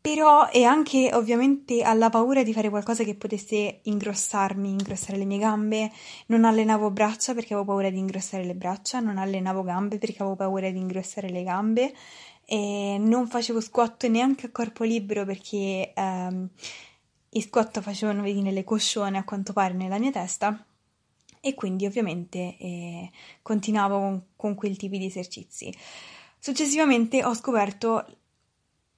però 0.00 0.48
e 0.48 0.64
anche 0.64 1.10
ovviamente 1.12 1.82
alla 1.82 2.08
paura 2.08 2.42
di 2.42 2.52
fare 2.52 2.70
qualcosa 2.70 3.04
che 3.04 3.14
potesse 3.14 3.80
ingrossarmi, 3.82 4.70
ingrossare 4.70 5.18
le 5.18 5.26
mie 5.26 5.38
gambe. 5.38 5.92
Non 6.26 6.44
allenavo 6.44 6.90
braccia 6.90 7.34
perché 7.34 7.52
avevo 7.52 7.68
paura 7.68 7.90
di 7.90 7.98
ingrossare 7.98 8.44
le 8.44 8.54
braccia, 8.54 9.00
non 9.00 9.18
allenavo 9.18 9.62
gambe 9.62 9.98
perché 9.98 10.22
avevo 10.22 10.36
paura 10.36 10.70
di 10.70 10.78
ingrossare 10.78 11.28
le 11.28 11.42
gambe 11.42 11.94
e 12.46 12.96
non 12.98 13.28
facevo 13.28 13.60
squat 13.60 14.06
neanche 14.06 14.46
a 14.46 14.50
corpo 14.50 14.84
libero 14.84 15.24
perché 15.24 15.92
ehm, 15.94 16.48
i 17.30 17.40
squat 17.42 17.80
facevano 17.80 18.22
venire 18.22 18.50
le 18.50 18.64
coscione 18.64 19.18
a 19.18 19.24
quanto 19.24 19.52
pare 19.52 19.74
nella 19.74 19.98
mia 19.98 20.10
testa 20.10 20.64
e 21.40 21.54
quindi 21.54 21.86
ovviamente 21.86 22.56
eh, 22.58 23.10
continuavo 23.42 23.98
con, 23.98 24.22
con 24.36 24.54
quel 24.54 24.76
tipo 24.76 24.96
di 24.96 25.06
esercizi. 25.06 25.72
Successivamente 26.38 27.22
ho 27.22 27.34
scoperto 27.34 28.04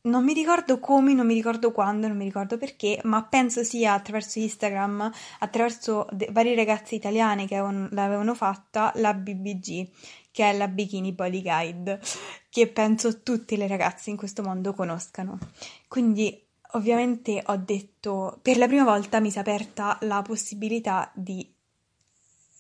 non 0.05 0.25
mi 0.25 0.33
ricordo 0.33 0.81
come, 0.81 1.15
non 1.15 1.27
mi 1.27 1.35
ricordo 1.35 1.71
quando, 1.71 2.09
non 2.09 2.17
mi 2.17 2.25
ricordo 2.25 2.59
perché, 2.59 3.01
ma 3.05 3.23
penso 3.23 3.63
sia 3.63 3.93
attraverso 3.93 4.41
Instagram, 4.41 5.11
attraverso 5.39 6.07
de- 6.11 6.29
varie 6.33 6.57
ragazze 6.57 6.97
italiane 6.97 7.47
che 7.47 7.55
avevano, 7.55 7.89
l'avevano 7.93 8.35
fatta, 8.35 8.91
la 8.97 9.15
BBG, 9.15 9.89
che 10.33 10.51
è 10.51 10.57
la 10.57 10.67
Bikini 10.67 11.13
Body 11.13 11.43
Guide, 11.43 12.01
che 12.49 12.67
penso 12.69 13.23
tutte 13.23 13.57
le 13.57 13.69
ragazze 13.69 14.11
in 14.11 14.17
questo 14.17 14.43
mondo 14.43 14.75
conoscano. 14.75 15.39
Quindi 15.87 16.37
ovviamente 16.73 17.41
ho 17.47 17.57
detto, 17.57 18.39
per 18.43 18.57
la 18.57 18.67
prima 18.67 18.85
volta 18.85 19.21
mi 19.21 19.31
si 19.31 19.37
è 19.37 19.41
aperta 19.41 19.99
la 20.01 20.23
possibilità 20.23 21.13
di 21.15 21.49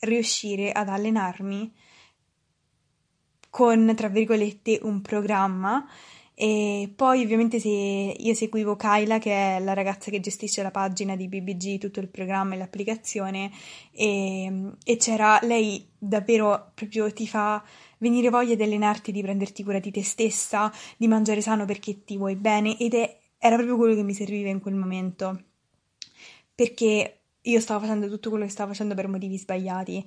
riuscire 0.00 0.70
ad 0.70 0.88
allenarmi 0.88 1.74
con, 3.50 3.92
tra 3.96 4.08
virgolette, 4.08 4.78
un 4.82 5.02
programma 5.02 5.84
e 6.42 6.92
poi 6.96 7.22
ovviamente 7.22 7.60
se 7.60 7.68
io 7.68 8.34
seguivo 8.34 8.74
Kyla, 8.74 9.18
che 9.18 9.30
è 9.30 9.60
la 9.60 9.74
ragazza 9.74 10.10
che 10.10 10.18
gestisce 10.18 10.60
la 10.64 10.72
pagina 10.72 11.14
di 11.14 11.28
BBG, 11.28 11.78
tutto 11.78 12.00
il 12.00 12.08
programma 12.08 12.54
e 12.54 12.58
l'applicazione, 12.58 13.48
e, 13.92 14.72
e 14.82 14.96
c'era 14.96 15.38
lei 15.42 15.86
davvero 15.96 16.72
proprio 16.74 17.12
ti 17.12 17.28
fa 17.28 17.62
venire 17.98 18.28
voglia 18.28 18.56
di 18.56 18.62
allenarti, 18.64 19.12
di 19.12 19.22
prenderti 19.22 19.62
cura 19.62 19.78
di 19.78 19.92
te 19.92 20.02
stessa, 20.02 20.72
di 20.96 21.06
mangiare 21.06 21.40
sano 21.42 21.64
perché 21.64 22.02
ti 22.02 22.16
vuoi 22.16 22.34
bene 22.34 22.76
ed 22.76 22.94
è, 22.94 23.20
era 23.38 23.54
proprio 23.54 23.76
quello 23.76 23.94
che 23.94 24.02
mi 24.02 24.12
serviva 24.12 24.48
in 24.48 24.58
quel 24.58 24.74
momento. 24.74 25.44
Perché 26.56 27.20
io 27.40 27.60
stavo 27.60 27.82
facendo 27.82 28.08
tutto 28.08 28.30
quello 28.30 28.46
che 28.46 28.50
stavo 28.50 28.72
facendo 28.72 28.96
per 28.96 29.06
motivi 29.06 29.38
sbagliati. 29.38 30.04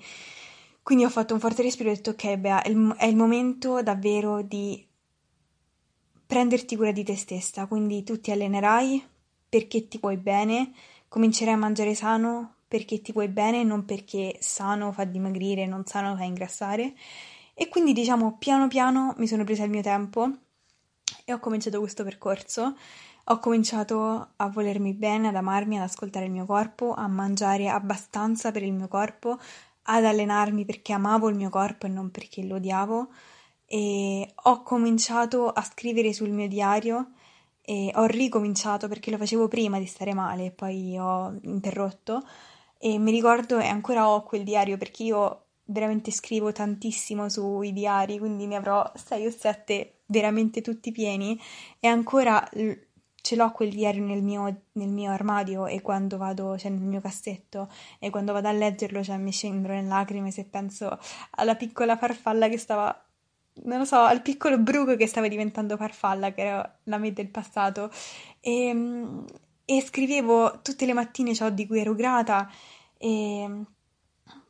Quindi 0.84 1.06
ho 1.06 1.10
fatto 1.10 1.34
un 1.34 1.40
forte 1.40 1.62
respiro 1.62 1.88
e 1.88 1.94
ho 1.94 1.96
detto 1.96 2.10
ok, 2.10 2.36
Bea, 2.36 2.62
è 2.62 2.68
il, 2.68 2.94
è 2.98 3.06
il 3.06 3.16
momento 3.16 3.82
davvero 3.82 4.42
di 4.42 4.86
prenderti 6.26 6.76
cura 6.76 6.92
di 6.92 7.04
te 7.04 7.16
stessa, 7.16 7.68
quindi 7.68 8.04
tu 8.04 8.20
ti 8.20 8.32
allenerai 8.32 9.04
perché 9.48 9.88
ti 9.88 9.98
vuoi 10.00 10.18
bene, 10.18 10.72
comincerai 11.08 11.54
a 11.54 11.58
mangiare 11.58 11.94
sano 11.94 12.56
perché 12.68 13.02
ti 13.02 13.12
vuoi 13.12 13.28
bene, 13.28 13.64
non 13.64 13.86
perché 13.86 14.36
sano 14.40 14.92
fa 14.92 15.06
dimagrire, 15.06 15.66
non 15.66 15.86
sano 15.86 16.16
fa 16.16 16.24
ingrassare. 16.24 16.94
E 17.54 17.70
quindi 17.70 17.94
diciamo 17.94 18.38
piano 18.38 18.68
piano 18.68 19.14
mi 19.18 19.28
sono 19.28 19.44
presa 19.46 19.64
il 19.64 19.70
mio 19.70 19.82
tempo 19.82 20.30
e 21.24 21.34
ho 21.34 21.40
cominciato 21.40 21.80
questo 21.80 22.04
percorso. 22.04 22.76
Ho 23.30 23.40
cominciato 23.40 24.34
a 24.36 24.50
volermi 24.50 24.94
bene, 24.94 25.30
ad 25.30 25.36
amarmi, 25.36 25.78
ad 25.78 25.84
ascoltare 25.84 26.26
il 26.26 26.32
mio 26.32 26.46
corpo, 26.46 26.94
a 26.94 27.08
mangiare 27.08 27.70
abbastanza 27.70 28.52
per 28.52 28.62
il 28.62 28.74
mio 28.74 28.88
corpo, 28.88 29.40
ad 29.84 30.06
allenarmi 30.06 30.66
perché 30.66 30.94
amavo 30.94 31.30
il 31.30 31.36
mio 31.36 31.50
corpo 31.50 31.86
e 31.86 31.90
non 31.90 32.12
perché 32.12 32.44
lo 32.44 32.56
odiavo 32.56 33.10
e 33.66 34.34
ho 34.36 34.64
cominciato 34.64 35.50
a 35.50 35.62
scrivere 35.64 36.14
sul 36.14 36.30
mio 36.30 36.48
diario 36.48 37.12
e 37.62 37.92
ho 37.96 38.06
ricominciato 38.06 38.88
perché 38.88 39.10
lo 39.12 39.18
facevo 39.18 39.48
prima 39.48 39.80
di 39.80 39.86
stare 39.88 40.14
male 40.14 40.46
e 40.46 40.52
poi 40.52 40.98
ho 40.98 41.38
interrotto. 41.44 42.22
E 42.78 43.00
mi 43.00 43.12
ricordo 43.12 43.60
e 43.60 43.68
ancora 43.68 44.10
ho 44.10 44.24
quel 44.24 44.44
diario 44.44 44.78
perché 44.78 45.04
io 45.04 45.46
veramente 45.66 46.12
scrivo 46.12 46.52
tantissimo 46.52 47.30
sui 47.30 47.74
diari, 47.74 48.20
quindi 48.20 48.46
ne 48.46 48.56
avrò 48.56 48.90
6 48.94 49.26
o 49.26 49.32
7 49.32 50.02
veramente 50.08 50.62
tutti 50.62 50.92
pieni. 50.92 51.40
E 51.80 51.88
ancora 51.88 52.48
ce 53.26 53.36
l'ho 53.36 53.50
quel 53.52 53.72
diario 53.72 54.06
nel 54.06 54.22
mio, 54.22 54.44
nel 54.74 54.90
mio, 54.90 55.10
armadio 55.10 55.66
e 55.66 55.82
quando 55.82 56.18
vado, 56.18 56.60
cioè 56.60 56.70
nel 56.70 56.82
mio 56.82 57.02
cassetto, 57.02 57.68
e 57.98 58.12
quando 58.12 58.34
vado 58.34 58.48
a 58.48 58.52
leggerlo, 58.52 59.04
cioè 59.04 59.18
mi 59.18 59.32
scendono 59.32 59.74
le 59.74 59.82
lacrime 59.82 60.30
se 60.30 60.46
penso 60.46 60.96
alla 61.32 61.56
piccola 61.56 61.98
farfalla 61.98 62.48
che 62.48 62.60
stava, 62.60 63.05
non 63.64 63.80
lo 63.80 63.86
so, 63.86 63.98
al 63.98 64.22
piccolo 64.22 64.58
bruco 64.58 64.96
che 64.96 65.08
stava 65.08 65.28
diventando 65.28 65.78
farfalla, 65.78 66.34
che 66.34 66.42
era 66.42 66.80
la 66.84 66.98
me 66.98 67.14
del 67.14 67.30
passato. 67.30 67.90
E, 68.40 68.76
e 69.66 69.82
scrivevo 69.82 70.60
tutte 70.62 70.86
le 70.86 70.94
mattine 70.94 71.34
ciò 71.34 71.50
di 71.50 71.66
cui 71.66 71.80
ero 71.80 71.96
grata 71.96 72.50
e 72.98 73.66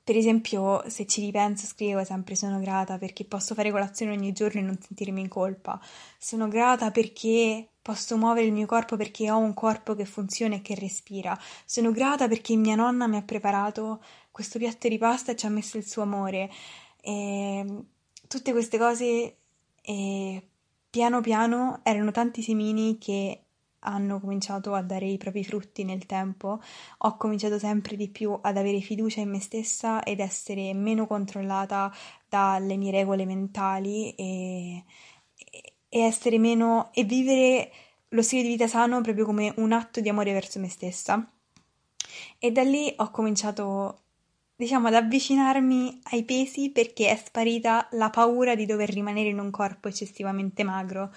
per 0.05 0.15
esempio, 0.15 0.87
se 0.87 1.07
ci 1.07 1.19
ripenso, 1.19 1.65
scrivo 1.65 2.03
sempre 2.03 2.35
sono 2.35 2.59
grata 2.59 2.99
perché 2.99 3.25
posso 3.25 3.55
fare 3.55 3.71
colazione 3.71 4.11
ogni 4.11 4.33
giorno 4.33 4.59
e 4.59 4.63
non 4.63 4.77
sentirmi 4.79 5.19
in 5.19 5.27
colpa. 5.27 5.81
Sono 6.19 6.47
grata 6.47 6.91
perché 6.91 7.67
posso 7.81 8.15
muovere 8.15 8.45
il 8.45 8.53
mio 8.53 8.67
corpo 8.67 8.97
perché 8.97 9.31
ho 9.31 9.37
un 9.39 9.55
corpo 9.55 9.95
che 9.95 10.05
funziona 10.05 10.55
e 10.55 10.61
che 10.61 10.75
respira. 10.75 11.35
Sono 11.65 11.91
grata 11.91 12.27
perché 12.27 12.55
mia 12.55 12.75
nonna 12.75 13.07
mi 13.07 13.17
ha 13.17 13.23
preparato 13.23 14.03
questo 14.29 14.59
piatto 14.59 14.87
di 14.87 14.99
pasta 14.99 15.31
e 15.31 15.35
ci 15.35 15.47
ha 15.47 15.49
messo 15.49 15.77
il 15.77 15.87
suo 15.87 16.03
amore. 16.03 16.51
E 17.01 17.65
tutte 18.27 18.51
queste 18.51 18.77
cose 18.77 19.37
e 19.81 20.47
piano 20.89 21.21
piano 21.21 21.79
erano 21.83 22.11
tanti 22.11 22.41
semini 22.41 22.97
che 22.97 23.45
hanno 23.85 24.19
cominciato 24.19 24.73
a 24.73 24.81
dare 24.81 25.05
i 25.05 25.17
propri 25.17 25.43
frutti 25.43 25.83
nel 25.83 26.05
tempo, 26.05 26.59
ho 26.97 27.17
cominciato 27.17 27.59
sempre 27.59 27.95
di 27.95 28.09
più 28.09 28.37
ad 28.41 28.57
avere 28.57 28.79
fiducia 28.79 29.21
in 29.21 29.29
me 29.29 29.39
stessa 29.39 30.03
ed 30.03 30.19
essere 30.19 30.73
meno 30.73 31.07
controllata 31.07 31.93
dalle 32.27 32.77
mie 32.77 32.91
regole 32.91 33.25
mentali 33.25 34.13
e, 34.15 34.83
e 35.89 35.99
essere 35.99 36.39
meno 36.39 36.89
e 36.93 37.03
vivere 37.03 37.71
lo 38.09 38.21
stile 38.21 38.43
di 38.43 38.49
vita 38.49 38.67
sano 38.67 39.01
proprio 39.01 39.25
come 39.25 39.53
un 39.57 39.71
atto 39.71 40.01
di 40.01 40.09
amore 40.09 40.33
verso 40.33 40.59
me 40.59 40.69
stessa. 40.69 41.29
E 42.39 42.51
da 42.51 42.63
lì 42.63 42.93
ho 42.97 43.11
cominciato, 43.11 44.04
diciamo, 44.55 44.87
ad 44.87 44.93
avvicinarmi 44.95 45.99
ai 46.11 46.23
pesi 46.23 46.71
perché 46.71 47.09
è 47.09 47.15
sparita 47.15 47.87
la 47.91 48.09
paura 48.09 48.55
di 48.55 48.65
dover 48.65 48.89
rimanere 48.89 49.29
in 49.29 49.39
un 49.39 49.51
corpo 49.51 49.87
eccessivamente 49.87 50.63
magro. 50.63 51.11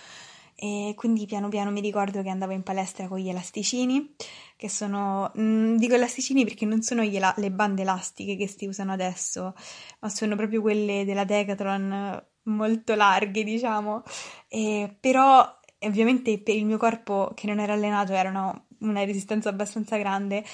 E 0.60 0.94
quindi 0.96 1.24
piano 1.24 1.48
piano 1.48 1.70
mi 1.70 1.80
ricordo 1.80 2.20
che 2.20 2.30
andavo 2.30 2.52
in 2.52 2.64
palestra 2.64 3.06
con 3.06 3.18
gli 3.18 3.28
elasticini, 3.28 4.14
che 4.56 4.68
sono, 4.68 5.30
mh, 5.32 5.40
mm, 5.40 5.76
dico 5.76 5.94
elasticini 5.94 6.42
perché 6.42 6.66
non 6.66 6.82
sono 6.82 7.08
la- 7.08 7.34
le 7.36 7.50
bande 7.52 7.82
elastiche 7.82 8.36
che 8.36 8.48
si 8.48 8.66
usano 8.66 8.92
adesso, 8.92 9.54
ma 10.00 10.08
sono 10.08 10.34
proprio 10.34 10.60
quelle 10.60 11.04
della 11.04 11.24
Decathlon 11.24 12.24
molto 12.44 12.94
larghe, 12.96 13.44
diciamo. 13.44 14.02
E, 14.48 14.96
però 14.98 15.56
ovviamente 15.80 16.40
per 16.40 16.56
il 16.56 16.66
mio 16.66 16.76
corpo 16.76 17.30
che 17.34 17.46
non 17.46 17.60
era 17.60 17.74
allenato 17.74 18.12
erano 18.12 18.66
una 18.80 19.04
resistenza 19.04 19.48
abbastanza 19.48 19.96
grande 19.96 20.44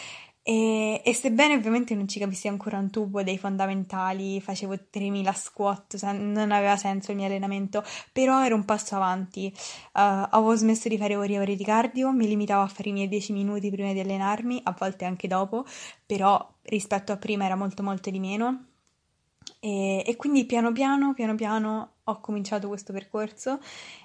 e, 0.47 1.01
e, 1.03 1.15
sebbene 1.15 1.55
ovviamente 1.55 1.95
non 1.95 2.07
ci 2.07 2.19
capissi 2.19 2.49
ancora 2.49 2.77
un 2.77 2.91
tubo 2.91 3.23
dei 3.23 3.39
fondamentali, 3.39 4.43
facevo 4.43 4.89
3000 4.91 5.33
squat, 5.33 6.03
non 6.13 6.53
aveva 6.53 6.77
senso 6.77 7.13
il 7.13 7.17
mio 7.17 7.25
allenamento, 7.27 7.83
però 8.13 8.45
ero 8.45 8.55
un 8.55 8.67
passo 8.67 8.95
avanti. 8.95 9.51
Uh, 9.55 10.29
avevo 10.29 10.55
smesso 10.55 10.91
di 10.91 10.99
fare 10.99 11.17
ore 11.17 11.33
e 11.33 11.41
ore 11.41 11.57
di 11.57 11.65
cardio, 11.65 12.13
mi 12.13 12.27
limitavo 12.27 12.63
a 12.63 12.67
fare 12.67 12.91
i 12.91 12.93
miei 12.93 13.09
10 13.09 13.33
minuti 13.33 13.71
prima 13.71 13.95
di 13.95 14.01
allenarmi, 14.01 14.61
a 14.65 14.77
volte 14.79 15.07
anche 15.07 15.29
dopo, 15.29 15.65
però 16.05 16.47
rispetto 16.65 17.13
a 17.13 17.17
prima 17.17 17.47
era 17.47 17.57
molto 17.57 17.83
molto 17.83 18.11
di 18.11 18.19
meno. 18.19 18.67
E, 19.61 20.03
e 20.07 20.17
quindi 20.17 20.45
piano 20.45 20.73
piano, 20.73 21.15
piano 21.15 21.35
piano 21.37 21.93
ho 22.05 22.21
cominciato 22.21 22.69
questo 22.69 22.93
percorso 22.93 23.61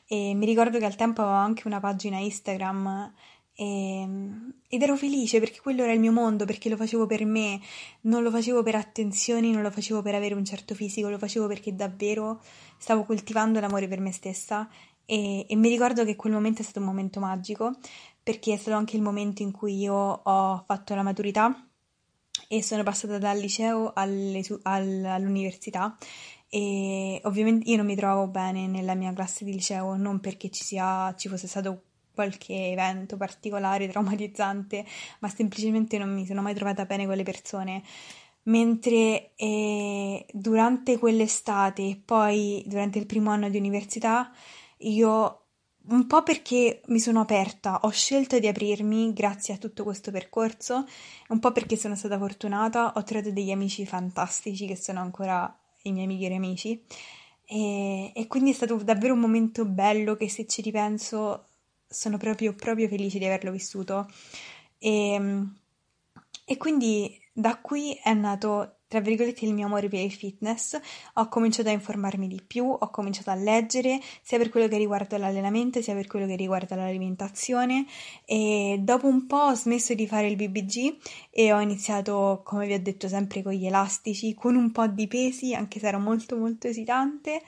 e 0.07 0.33
mi 0.33 0.45
ricordo 0.45 0.79
che 0.79 0.85
al 0.85 0.95
tempo 0.95 1.21
avevo 1.21 1.35
anche 1.35 1.67
una 1.67 1.81
pagina 1.81 2.17
Instagram 2.17 3.11
e, 3.59 4.01
ehm, 4.01 4.53
ed 4.69 4.81
ero 4.81 4.95
felice 4.95 5.39
perché 5.39 5.59
quello 5.59 5.83
era 5.83 5.91
il 5.91 5.99
mio 5.99 6.11
mondo, 6.13 6.45
perché 6.45 6.69
lo 6.69 6.77
facevo 6.77 7.05
per 7.05 7.25
me, 7.25 7.59
non 8.01 8.23
lo 8.23 8.31
facevo 8.31 8.63
per 8.63 8.75
attenzioni, 8.75 9.51
non 9.51 9.61
lo 9.61 9.71
facevo 9.71 10.01
per 10.01 10.15
avere 10.15 10.35
un 10.35 10.45
certo 10.45 10.75
fisico, 10.75 11.09
lo 11.09 11.17
facevo 11.17 11.47
perché 11.47 11.75
davvero 11.75 12.41
stavo 12.77 13.03
coltivando 13.03 13.59
l'amore 13.59 13.87
per 13.87 13.99
me 13.99 14.11
stessa. 14.11 14.69
E, 15.05 15.45
e 15.49 15.55
mi 15.55 15.69
ricordo 15.69 16.05
che 16.05 16.15
quel 16.15 16.33
momento 16.33 16.61
è 16.61 16.63
stato 16.63 16.79
un 16.79 16.85
momento 16.85 17.19
magico 17.19 17.75
perché 18.21 18.53
è 18.53 18.57
stato 18.57 18.77
anche 18.77 18.95
il 18.95 19.01
momento 19.01 19.41
in 19.41 19.51
cui 19.51 19.77
io 19.79 19.95
ho 19.95 20.63
fatto 20.65 20.93
la 20.95 21.01
maturità 21.01 21.67
e 22.47 22.63
sono 22.63 22.83
passata 22.83 23.17
dal 23.17 23.37
liceo 23.37 23.91
alle, 23.93 24.43
all'università. 24.63 25.97
E 26.51 27.21
ovviamente 27.25 27.69
io 27.69 27.77
non 27.77 27.85
mi 27.85 27.95
trovavo 27.95 28.27
bene 28.27 28.67
nella 28.67 28.95
mia 28.95 29.13
classe 29.13 29.45
di 29.45 29.53
liceo 29.53 29.95
non 29.95 30.19
perché 30.19 30.49
ci, 30.49 30.63
sia, 30.63 31.13
ci 31.15 31.27
fosse 31.27 31.47
stato 31.47 31.88
qualche 32.19 32.71
evento 32.71 33.15
particolare, 33.15 33.87
traumatizzante, 33.87 34.85
ma 35.19 35.29
semplicemente 35.29 35.97
non 35.97 36.13
mi 36.13 36.25
sono 36.25 36.41
mai 36.41 36.53
trovata 36.53 36.83
bene 36.83 37.05
con 37.05 37.15
le 37.15 37.23
persone. 37.23 37.81
Mentre 38.43 39.31
eh, 39.35 40.25
durante 40.33 40.97
quell'estate 40.97 41.81
e 41.83 42.01
poi 42.03 42.61
durante 42.65 42.99
il 42.99 43.05
primo 43.05 43.29
anno 43.29 43.49
di 43.49 43.57
università, 43.57 44.31
io 44.79 45.43
un 45.91 46.07
po' 46.07 46.23
perché 46.23 46.81
mi 46.87 46.99
sono 46.99 47.21
aperta, 47.21 47.79
ho 47.83 47.89
scelto 47.89 48.37
di 48.37 48.47
aprirmi 48.47 49.13
grazie 49.13 49.53
a 49.53 49.57
tutto 49.57 49.83
questo 49.83 50.11
percorso, 50.11 50.85
un 51.29 51.39
po' 51.39 51.53
perché 51.53 51.77
sono 51.77 51.95
stata 51.95 52.17
fortunata, 52.17 52.93
ho 52.95 53.03
trovato 53.03 53.31
degli 53.31 53.51
amici 53.51 53.85
fantastici 53.85 54.67
che 54.67 54.75
sono 54.75 54.99
ancora 54.99 55.57
i 55.83 55.93
miei 55.93 56.07
migliori 56.07 56.35
amici 56.35 56.83
e, 57.51 58.11
e 58.13 58.27
quindi 58.27 58.51
è 58.51 58.53
stato 58.53 58.75
davvero 58.75 59.13
un 59.13 59.19
momento 59.19 59.65
bello 59.65 60.15
che 60.15 60.29
se 60.29 60.45
ci 60.45 60.61
ripenso 60.61 61.45
sono 61.89 62.17
proprio, 62.17 62.53
proprio 62.53 62.87
felice 62.87 63.17
di 63.17 63.25
averlo 63.25 63.51
vissuto. 63.51 64.07
E, 64.77 65.43
e 66.45 66.57
quindi 66.57 67.19
da 67.39 67.57
qui 67.61 67.97
è 68.03 68.13
nato, 68.13 68.79
tra 68.87 68.99
virgolette, 68.99 69.45
il 69.45 69.53
mio 69.53 69.65
amore 69.65 69.87
per 69.87 70.01
il 70.01 70.11
fitness. 70.11 70.77
Ho 71.13 71.27
cominciato 71.29 71.69
a 71.69 71.71
informarmi 71.71 72.27
di 72.27 72.41
più, 72.45 72.65
ho 72.65 72.89
cominciato 72.89 73.29
a 73.29 73.35
leggere, 73.35 73.99
sia 74.21 74.37
per 74.37 74.49
quello 74.49 74.67
che 74.67 74.77
riguarda 74.77 75.17
l'allenamento, 75.17 75.81
sia 75.81 75.93
per 75.93 76.07
quello 76.07 76.25
che 76.25 76.35
riguarda 76.35 76.75
l'alimentazione. 76.75 77.85
E 78.25 78.77
dopo 78.81 79.07
un 79.07 79.25
po' 79.25 79.37
ho 79.37 79.53
smesso 79.55 79.93
di 79.93 80.05
fare 80.05 80.27
il 80.27 80.35
BBG 80.35 80.97
e 81.29 81.53
ho 81.53 81.61
iniziato, 81.61 82.41
come 82.43 82.67
vi 82.67 82.73
ho 82.73 82.81
detto, 82.81 83.07
sempre 83.07 83.41
con 83.41 83.53
gli 83.53 83.65
elastici, 83.65 84.33
con 84.33 84.55
un 84.55 84.71
po' 84.71 84.87
di 84.87 85.07
pesi, 85.07 85.55
anche 85.55 85.79
se 85.79 85.87
ero 85.87 85.99
molto 85.99 86.35
molto 86.35 86.67
esitante. 86.67 87.41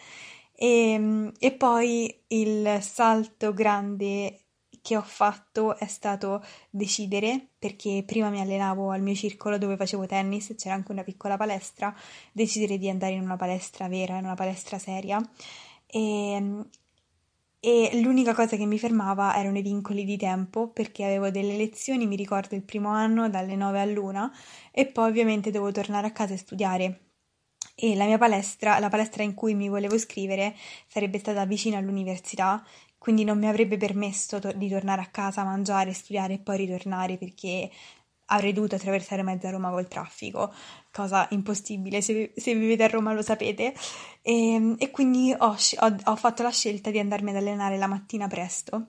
E, 0.61 0.91
ehm, 0.93 1.31
e 1.39 1.51
poi 1.53 2.23
il 2.27 2.77
salto 2.81 3.51
grande 3.51 4.41
che 4.83 4.95
ho 4.95 5.01
fatto 5.01 5.75
è 5.75 5.87
stato 5.87 6.43
decidere, 6.69 7.49
perché 7.57 8.03
prima 8.05 8.29
mi 8.29 8.39
allenavo 8.41 8.91
al 8.91 9.01
mio 9.01 9.15
circolo 9.15 9.57
dove 9.57 9.75
facevo 9.75 10.05
tennis, 10.05 10.53
c'era 10.55 10.75
anche 10.75 10.91
una 10.91 11.03
piccola 11.03 11.35
palestra, 11.37 11.93
decidere 12.31 12.77
di 12.77 12.89
andare 12.89 13.13
in 13.13 13.21
una 13.23 13.37
palestra 13.37 13.87
vera, 13.87 14.17
in 14.17 14.25
una 14.25 14.35
palestra 14.35 14.77
seria. 14.77 15.19
E, 15.87 15.99
ehm, 15.99 16.69
e 17.59 17.99
l'unica 18.01 18.33
cosa 18.35 18.55
che 18.57 18.65
mi 18.65 18.79
fermava 18.79 19.35
erano 19.37 19.57
i 19.57 19.61
vincoli 19.61 20.03
di 20.03 20.17
tempo 20.17 20.69
perché 20.69 21.03
avevo 21.05 21.29
delle 21.31 21.57
lezioni, 21.57 22.07
mi 22.07 22.15
ricordo 22.15 22.55
il 22.55 22.63
primo 22.63 22.89
anno 22.89 23.29
dalle 23.29 23.55
9 23.55 23.79
all'una 23.81 24.31
e 24.71 24.85
poi 24.87 25.09
ovviamente 25.09 25.51
dovevo 25.51 25.71
tornare 25.71 26.07
a 26.07 26.11
casa 26.11 26.33
e 26.33 26.37
studiare 26.37 27.10
e 27.75 27.95
la 27.95 28.05
mia 28.05 28.17
palestra, 28.17 28.79
la 28.79 28.89
palestra 28.89 29.23
in 29.23 29.33
cui 29.33 29.53
mi 29.55 29.69
volevo 29.69 29.95
iscrivere, 29.95 30.55
sarebbe 30.87 31.19
stata 31.19 31.45
vicino 31.45 31.77
all'università, 31.77 32.63
quindi 32.97 33.23
non 33.23 33.37
mi 33.39 33.47
avrebbe 33.47 33.77
permesso 33.77 34.39
to- 34.39 34.51
di 34.53 34.69
tornare 34.69 35.01
a 35.01 35.07
casa, 35.07 35.43
mangiare, 35.43 35.93
studiare 35.93 36.35
e 36.35 36.39
poi 36.39 36.57
ritornare 36.57 37.17
perché 37.17 37.69
avrei 38.27 38.53
dovuto 38.53 38.75
attraversare 38.75 39.23
mezza 39.23 39.49
Roma 39.49 39.71
col 39.71 39.87
traffico, 39.87 40.53
cosa 40.91 41.27
impossibile, 41.31 42.01
se, 42.01 42.31
se 42.35 42.53
vivete 42.55 42.83
a 42.83 42.87
Roma 42.87 43.13
lo 43.13 43.21
sapete, 43.21 43.73
e, 44.21 44.53
ehm, 44.53 44.75
e 44.79 44.89
quindi 44.91 45.33
ho, 45.37 45.55
ho, 45.79 45.95
ho 46.05 46.15
fatto 46.15 46.43
la 46.43 46.51
scelta 46.51 46.91
di 46.91 46.99
andarmi 46.99 47.31
ad 47.31 47.37
allenare 47.37 47.77
la 47.77 47.87
mattina 47.87 48.27
presto. 48.27 48.87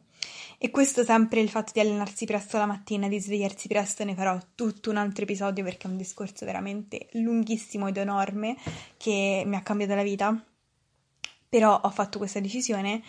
E 0.64 0.70
questo 0.70 1.02
sempre 1.02 1.40
il 1.40 1.48
fatto 1.48 1.72
di 1.74 1.80
allenarsi 1.80 2.24
presto 2.24 2.56
la 2.56 2.66
mattina, 2.66 3.08
di 3.08 3.18
svegliarsi 3.18 3.66
presto, 3.66 4.04
ne 4.04 4.14
farò 4.14 4.38
tutto 4.54 4.90
un 4.90 4.96
altro 4.96 5.24
episodio 5.24 5.64
perché 5.64 5.88
è 5.88 5.90
un 5.90 5.96
discorso 5.96 6.44
veramente 6.44 7.08
lunghissimo 7.14 7.88
ed 7.88 7.96
enorme 7.96 8.54
che 8.96 9.42
mi 9.44 9.56
ha 9.56 9.62
cambiato 9.62 9.96
la 9.96 10.04
vita. 10.04 10.40
Però 11.48 11.80
ho 11.82 11.90
fatto 11.90 12.18
questa 12.18 12.38
decisione 12.38 13.02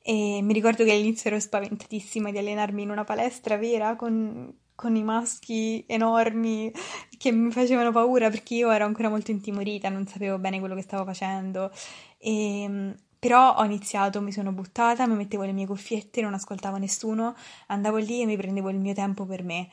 e 0.00 0.38
mi 0.40 0.52
ricordo 0.52 0.84
che 0.84 0.92
all'inizio 0.92 1.30
ero 1.30 1.40
spaventatissima 1.40 2.30
di 2.30 2.38
allenarmi 2.38 2.82
in 2.82 2.90
una 2.90 3.02
palestra 3.02 3.56
vera 3.56 3.96
con, 3.96 4.54
con 4.76 4.94
i 4.94 5.02
maschi 5.02 5.82
enormi 5.88 6.70
che 7.18 7.32
mi 7.32 7.50
facevano 7.50 7.90
paura 7.90 8.30
perché 8.30 8.54
io 8.54 8.70
ero 8.70 8.84
ancora 8.84 9.08
molto 9.08 9.32
intimorita, 9.32 9.88
non 9.88 10.06
sapevo 10.06 10.38
bene 10.38 10.60
quello 10.60 10.76
che 10.76 10.82
stavo 10.82 11.04
facendo. 11.04 11.72
E, 12.18 12.62
ehm, 12.62 12.94
però 13.20 13.54
ho 13.56 13.64
iniziato, 13.64 14.22
mi 14.22 14.32
sono 14.32 14.50
buttata, 14.50 15.06
mi 15.06 15.14
mettevo 15.14 15.44
le 15.44 15.52
mie 15.52 15.66
cuffiette, 15.66 16.22
non 16.22 16.32
ascoltavo 16.34 16.78
nessuno, 16.78 17.36
andavo 17.66 17.98
lì 17.98 18.22
e 18.22 18.26
mi 18.26 18.36
prendevo 18.36 18.70
il 18.70 18.78
mio 18.78 18.94
tempo 18.94 19.26
per 19.26 19.44
me. 19.44 19.68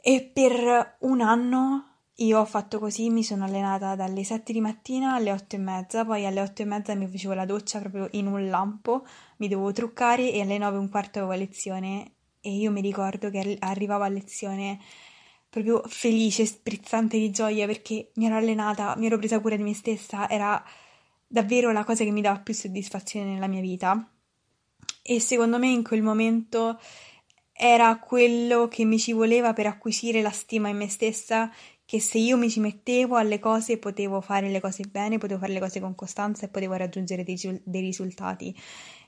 E 0.00 0.30
per 0.32 0.96
un 1.00 1.20
anno 1.20 1.88
io 2.18 2.40
ho 2.40 2.44
fatto 2.46 2.78
così, 2.78 3.10
mi 3.10 3.22
sono 3.22 3.44
allenata 3.44 3.94
dalle 3.96 4.24
7 4.24 4.52
di 4.52 4.60
mattina 4.60 5.14
alle 5.14 5.32
8 5.32 5.56
e 5.56 5.58
mezza, 5.58 6.04
poi 6.06 6.24
alle 6.24 6.40
8 6.40 6.62
e 6.62 6.64
mezza 6.64 6.94
mi 6.94 7.06
facevo 7.06 7.34
la 7.34 7.44
doccia 7.44 7.80
proprio 7.80 8.08
in 8.12 8.28
un 8.28 8.48
lampo, 8.48 9.06
mi 9.38 9.48
dovevo 9.48 9.72
truccare 9.72 10.32
e 10.32 10.40
alle 10.40 10.56
9 10.56 10.76
e 10.76 10.78
un 10.78 10.88
quarto 10.88 11.18
avevo 11.18 11.34
lezione 11.34 12.12
e 12.40 12.50
io 12.50 12.70
mi 12.70 12.80
ricordo 12.80 13.30
che 13.30 13.56
arrivavo 13.60 14.04
a 14.04 14.08
lezione 14.08 14.78
proprio 15.50 15.82
felice, 15.86 16.46
sprizzante 16.46 17.18
di 17.18 17.30
gioia 17.30 17.66
perché 17.66 18.10
mi 18.14 18.26
ero 18.26 18.36
allenata, 18.36 18.94
mi 18.96 19.06
ero 19.06 19.18
presa 19.18 19.40
cura 19.40 19.56
di 19.56 19.62
me 19.62 19.74
stessa, 19.74 20.28
era 20.28 20.62
davvero 21.26 21.72
la 21.72 21.84
cosa 21.84 22.04
che 22.04 22.10
mi 22.10 22.20
dava 22.20 22.40
più 22.40 22.54
soddisfazione 22.54 23.32
nella 23.32 23.46
mia 23.46 23.60
vita. 23.60 24.08
E 25.02 25.20
secondo 25.20 25.58
me 25.58 25.68
in 25.68 25.82
quel 25.82 26.02
momento 26.02 26.80
era 27.52 27.98
quello 27.98 28.68
che 28.68 28.84
mi 28.84 28.98
ci 28.98 29.12
voleva 29.12 29.52
per 29.52 29.66
acquisire 29.66 30.22
la 30.22 30.30
stima 30.30 30.68
in 30.68 30.76
me 30.76 30.88
stessa 30.88 31.50
che 31.86 32.00
se 32.00 32.18
io 32.18 32.36
mi 32.36 32.48
ci 32.48 32.60
mettevo 32.60 33.16
alle 33.16 33.38
cose 33.38 33.78
potevo 33.78 34.20
fare 34.20 34.48
le 34.48 34.60
cose 34.60 34.84
bene, 34.84 35.18
potevo 35.18 35.40
fare 35.40 35.52
le 35.52 35.60
cose 35.60 35.80
con 35.80 35.94
costanza 35.94 36.46
e 36.46 36.48
potevo 36.48 36.74
raggiungere 36.74 37.24
dei, 37.24 37.38
dei 37.62 37.80
risultati. 37.82 38.56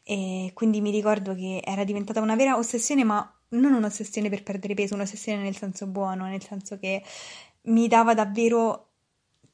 E 0.05 0.51
quindi 0.55 0.81
mi 0.81 0.91
ricordo 0.91 1.35
che 1.35 1.63
era 1.65 1.85
diventata 1.85 2.21
una 2.21 2.37
vera 2.37 2.57
ossessione, 2.57 3.03
ma 3.03 3.29
non 3.51 3.73
un'ossessione 3.73 4.29
per 4.29 4.43
perdere 4.43 4.75
peso, 4.75 4.95
un'ossessione 4.95 5.43
nel 5.43 5.57
senso 5.57 5.87
buono, 5.87 6.27
nel 6.27 6.43
senso 6.43 6.79
che 6.79 7.03
mi 7.63 7.89
dava 7.89 8.15
davvero 8.15 8.86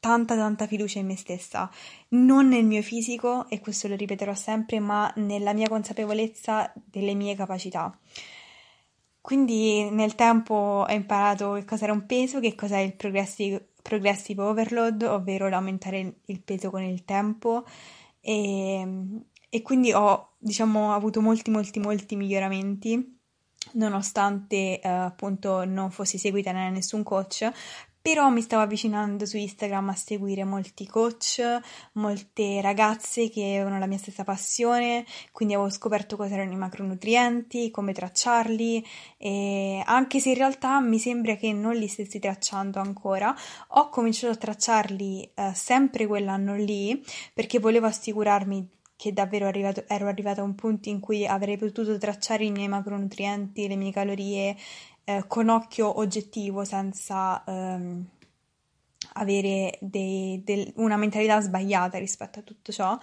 tanta 0.02 0.34
tanta 0.34 0.66
fiducia 0.66 0.98
in 0.98 1.06
me 1.06 1.16
stessa, 1.16 1.70
non 2.08 2.48
nel 2.48 2.64
mio 2.64 2.82
fisico, 2.82 3.48
e 3.48 3.60
questo 3.60 3.86
lo 3.86 3.94
ripeterò 3.94 4.34
sempre, 4.34 4.80
ma 4.80 5.12
nella 5.16 5.52
mia 5.52 5.68
consapevolezza 5.68 6.72
delle 6.74 7.14
mie 7.14 7.36
capacità. 7.36 7.96
Quindi 9.20 9.88
nel 9.90 10.16
tempo 10.16 10.84
ho 10.88 10.92
imparato 10.92 11.52
che 11.52 11.64
cosa 11.64 11.84
era 11.84 11.92
un 11.92 12.04
peso, 12.06 12.40
che 12.40 12.56
cosa 12.56 12.78
è 12.78 12.80
il 12.80 12.96
progressive, 12.96 13.68
progressive 13.80 14.42
overload, 14.42 15.02
ovvero 15.02 15.48
l'aumentare 15.48 16.16
il 16.24 16.40
peso 16.40 16.70
con 16.70 16.82
il 16.82 17.04
tempo 17.04 17.64
e, 18.20 18.84
e 19.48 19.62
quindi 19.62 19.92
ho 19.92 20.32
diciamo 20.38 20.92
avuto 20.92 21.20
molti 21.20 21.52
molti 21.52 21.78
molti 21.78 22.16
miglioramenti 22.16 23.20
nonostante 23.74 24.80
eh, 24.80 24.88
appunto 24.88 25.64
non 25.64 25.92
fossi 25.92 26.18
seguita 26.18 26.52
da 26.52 26.68
nessun 26.70 27.04
coach 27.04 27.48
però 28.02 28.28
mi 28.28 28.42
stavo 28.42 28.62
avvicinando 28.62 29.24
su 29.24 29.36
Instagram 29.36 29.90
a 29.90 29.94
seguire 29.94 30.44
molti 30.44 30.86
coach, 30.86 31.40
molte 31.92 32.60
ragazze 32.60 33.30
che 33.30 33.54
avevano 33.54 33.78
la 33.78 33.86
mia 33.86 33.98
stessa 33.98 34.24
passione, 34.24 35.06
quindi 35.30 35.54
avevo 35.54 35.70
scoperto 35.70 36.16
cosa 36.16 36.34
erano 36.34 36.52
i 36.52 36.56
macronutrienti, 36.56 37.70
come 37.70 37.92
tracciarli 37.92 38.84
anche 39.84 40.18
se 40.18 40.30
in 40.30 40.34
realtà 40.34 40.80
mi 40.80 40.98
sembra 40.98 41.36
che 41.36 41.52
non 41.52 41.74
li 41.74 41.86
stessi 41.86 42.18
tracciando 42.18 42.80
ancora, 42.80 43.34
ho 43.68 43.88
cominciato 43.88 44.32
a 44.32 44.36
tracciarli 44.36 45.30
eh, 45.34 45.52
sempre 45.54 46.06
quell'anno 46.06 46.56
lì 46.56 47.02
perché 47.32 47.58
volevo 47.58 47.86
assicurarmi 47.86 48.68
che 49.02 49.12
davvero 49.12 49.46
arrivato, 49.46 49.82
ero 49.88 50.06
arrivata 50.06 50.42
a 50.42 50.44
un 50.44 50.54
punto 50.54 50.88
in 50.88 51.00
cui 51.00 51.26
avrei 51.26 51.56
potuto 51.56 51.98
tracciare 51.98 52.44
i 52.44 52.52
miei 52.52 52.68
macronutrienti, 52.68 53.66
le 53.66 53.74
mie 53.74 53.90
calorie 53.90 54.56
eh, 55.04 55.24
con 55.26 55.48
occhio 55.48 55.98
oggettivo 55.98 56.64
senza 56.64 57.42
ehm, 57.44 58.06
avere 59.14 59.78
dei, 59.80 60.42
del, 60.44 60.72
una 60.76 60.96
mentalità 60.96 61.40
sbagliata 61.40 61.98
rispetto 61.98 62.38
a 62.40 62.42
tutto 62.42 62.72
ciò. 62.72 62.98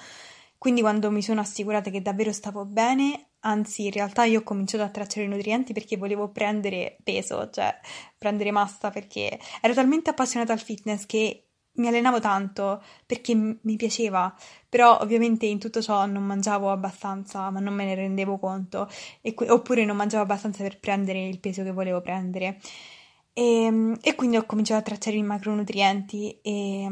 Quindi 0.57 0.81
quando 0.81 1.09
mi 1.09 1.21
sono 1.21 1.41
assicurata 1.41 1.89
che 1.89 2.01
davvero 2.01 2.33
stavo 2.33 2.65
bene, 2.65 3.29
anzi 3.41 3.85
in 3.85 3.91
realtà 3.91 4.25
io 4.25 4.39
ho 4.39 4.43
cominciato 4.43 4.83
a 4.83 4.89
tracciare 4.89 5.25
i 5.25 5.29
nutrienti 5.29 5.71
perché 5.73 5.95
volevo 5.97 6.29
prendere 6.31 6.97
peso, 7.03 7.49
cioè 7.49 7.73
prendere 8.17 8.51
massa 8.51 8.89
perché 8.89 9.39
ero 9.61 9.73
talmente 9.73 10.09
appassionata 10.09 10.51
al 10.51 10.59
fitness 10.59 11.05
che 11.05 11.48
mi 11.79 11.87
allenavo 11.87 12.19
tanto 12.19 12.81
perché 13.05 13.33
mi 13.35 13.75
piaceva, 13.75 14.33
però 14.67 14.99
ovviamente 15.01 15.45
in 15.45 15.59
tutto 15.59 15.81
ciò 15.81 16.05
non 16.05 16.23
mangiavo 16.23 16.71
abbastanza, 16.71 17.49
ma 17.49 17.59
non 17.59 17.73
me 17.73 17.85
ne 17.85 17.95
rendevo 17.95 18.37
conto, 18.37 18.87
e, 19.21 19.33
oppure 19.47 19.85
non 19.85 19.95
mangiavo 19.97 20.23
abbastanza 20.23 20.63
per 20.63 20.79
prendere 20.79 21.27
il 21.27 21.39
peso 21.39 21.63
che 21.63 21.71
volevo 21.71 22.01
prendere. 22.01 22.59
E, 23.33 23.63
ehm, 23.65 23.97
e 24.01 24.15
quindi 24.15 24.37
ho 24.37 24.45
cominciato 24.45 24.79
a 24.81 24.83
tracciare 24.83 25.17
i 25.17 25.23
macronutrienti 25.23 26.39
e, 26.41 26.87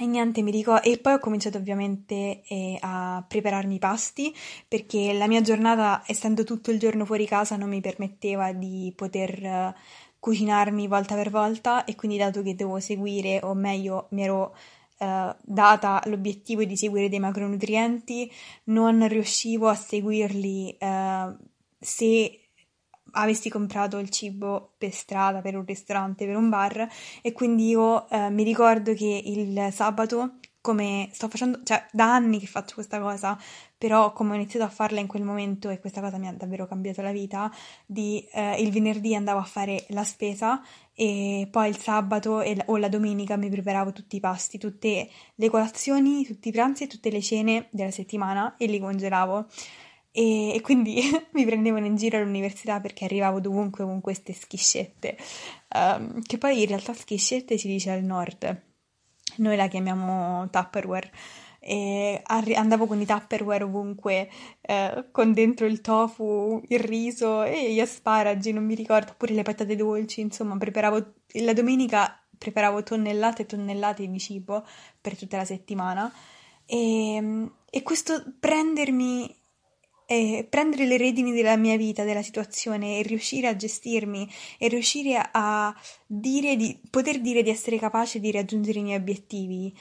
e 0.00 0.06
niente, 0.06 0.42
mi 0.42 0.50
ricordo. 0.50 0.88
E 0.88 0.98
poi 0.98 1.14
ho 1.14 1.18
cominciato 1.18 1.58
ovviamente 1.58 2.42
eh, 2.46 2.78
a 2.80 3.24
prepararmi 3.26 3.74
i 3.76 3.78
pasti 3.78 4.32
perché 4.68 5.12
la 5.12 5.26
mia 5.26 5.40
giornata, 5.40 6.02
essendo 6.06 6.44
tutto 6.44 6.70
il 6.70 6.78
giorno 6.78 7.04
fuori 7.04 7.26
casa, 7.26 7.56
non 7.56 7.68
mi 7.68 7.80
permetteva 7.80 8.52
di 8.52 8.92
poter 8.94 9.74
cucinarmi 10.18 10.86
volta 10.88 11.14
per 11.14 11.30
volta 11.30 11.84
e 11.84 11.94
quindi 11.94 12.18
dato 12.18 12.42
che 12.42 12.54
devo 12.54 12.80
seguire, 12.80 13.40
o 13.42 13.54
meglio 13.54 14.08
mi 14.10 14.22
ero 14.22 14.54
eh, 14.98 15.36
data 15.42 16.02
l'obiettivo 16.06 16.64
di 16.64 16.76
seguire 16.76 17.08
dei 17.08 17.20
macronutrienti, 17.20 18.30
non 18.64 19.06
riuscivo 19.06 19.68
a 19.68 19.74
seguirli 19.74 20.76
eh, 20.78 21.36
se 21.78 22.40
avessi 23.12 23.48
comprato 23.48 23.98
il 23.98 24.10
cibo 24.10 24.74
per 24.76 24.92
strada, 24.92 25.40
per 25.40 25.56
un 25.56 25.64
ristorante, 25.64 26.26
per 26.26 26.36
un 26.36 26.48
bar 26.48 26.88
e 27.22 27.32
quindi 27.32 27.68
io 27.68 28.08
eh, 28.08 28.30
mi 28.30 28.42
ricordo 28.42 28.92
che 28.94 29.22
il 29.24 29.72
sabato 29.72 30.38
come 30.60 31.08
sto 31.12 31.28
facendo, 31.28 31.60
cioè 31.62 31.86
da 31.92 32.12
anni 32.14 32.38
che 32.38 32.46
faccio 32.46 32.74
questa 32.74 33.00
cosa, 33.00 33.38
però 33.76 34.12
come 34.12 34.32
ho 34.32 34.34
iniziato 34.34 34.66
a 34.66 34.68
farla 34.68 35.00
in 35.00 35.06
quel 35.06 35.22
momento 35.22 35.70
e 35.70 35.78
questa 35.78 36.00
cosa 36.00 36.18
mi 36.18 36.28
ha 36.28 36.32
davvero 36.32 36.66
cambiato 36.66 37.00
la 37.00 37.12
vita, 37.12 37.50
di 37.86 38.26
eh, 38.32 38.60
il 38.60 38.70
venerdì 38.70 39.14
andavo 39.14 39.38
a 39.38 39.44
fare 39.44 39.86
la 39.90 40.04
spesa 40.04 40.62
e 40.94 41.46
poi 41.50 41.68
il 41.68 41.78
sabato 41.78 42.40
e, 42.40 42.60
o 42.66 42.76
la 42.76 42.88
domenica 42.88 43.36
mi 43.36 43.48
preparavo 43.48 43.92
tutti 43.92 44.16
i 44.16 44.20
pasti, 44.20 44.58
tutte 44.58 45.08
le 45.34 45.48
colazioni, 45.48 46.24
tutti 46.24 46.48
i 46.48 46.52
pranzi 46.52 46.84
e 46.84 46.86
tutte 46.88 47.10
le 47.10 47.22
cene 47.22 47.68
della 47.70 47.92
settimana 47.92 48.56
e 48.56 48.66
li 48.66 48.80
congelavo. 48.80 49.46
E, 50.10 50.54
e 50.54 50.60
quindi 50.60 51.00
mi 51.32 51.44
prendevano 51.44 51.86
in 51.86 51.96
giro 51.96 52.18
all'università 52.18 52.80
perché 52.80 53.04
arrivavo 53.04 53.40
dovunque 53.40 53.84
con 53.84 54.00
queste 54.00 54.32
schiscette, 54.32 55.16
um, 55.74 56.20
che 56.22 56.38
poi 56.38 56.62
in 56.62 56.66
realtà 56.66 56.94
schiscette 56.94 57.56
si 57.56 57.68
dice 57.68 57.90
al 57.90 58.02
nord 58.02 58.66
noi 59.38 59.56
la 59.56 59.68
chiamiamo 59.68 60.48
Tupperware. 60.50 61.10
E 61.60 62.22
andavo 62.24 62.86
con 62.86 63.00
i 63.00 63.06
Tupperware 63.06 63.64
ovunque, 63.64 64.30
eh, 64.60 65.06
con 65.10 65.32
dentro 65.32 65.66
il 65.66 65.80
tofu, 65.80 66.62
il 66.68 66.78
riso 66.78 67.42
e 67.42 67.72
gli 67.72 67.80
asparagi, 67.80 68.52
non 68.52 68.64
mi 68.64 68.74
ricordo, 68.74 69.12
oppure 69.12 69.34
le 69.34 69.42
patate 69.42 69.76
dolci, 69.76 70.20
insomma, 70.20 70.56
preparavo 70.56 71.14
la 71.34 71.52
domenica 71.52 72.22
preparavo 72.38 72.82
tonnellate 72.84 73.42
e 73.42 73.46
tonnellate 73.46 74.08
di 74.08 74.18
cibo 74.18 74.64
per 75.00 75.16
tutta 75.18 75.36
la 75.36 75.44
settimana 75.44 76.10
e, 76.64 77.50
e 77.68 77.82
questo 77.82 78.22
prendermi 78.38 79.34
e 80.10 80.46
prendere 80.48 80.86
le 80.86 80.96
redini 80.96 81.32
della 81.32 81.58
mia 81.58 81.76
vita, 81.76 82.02
della 82.02 82.22
situazione 82.22 82.98
e 82.98 83.02
riuscire 83.02 83.46
a 83.46 83.54
gestirmi 83.54 84.26
e 84.56 84.68
riuscire 84.68 85.20
a 85.30 85.74
dire 86.06 86.56
di, 86.56 86.80
poter 86.88 87.20
dire 87.20 87.42
di 87.42 87.50
essere 87.50 87.78
capace 87.78 88.18
di 88.18 88.30
raggiungere 88.30 88.78
i 88.78 88.82
miei 88.84 88.96
obiettivi, 88.96 89.76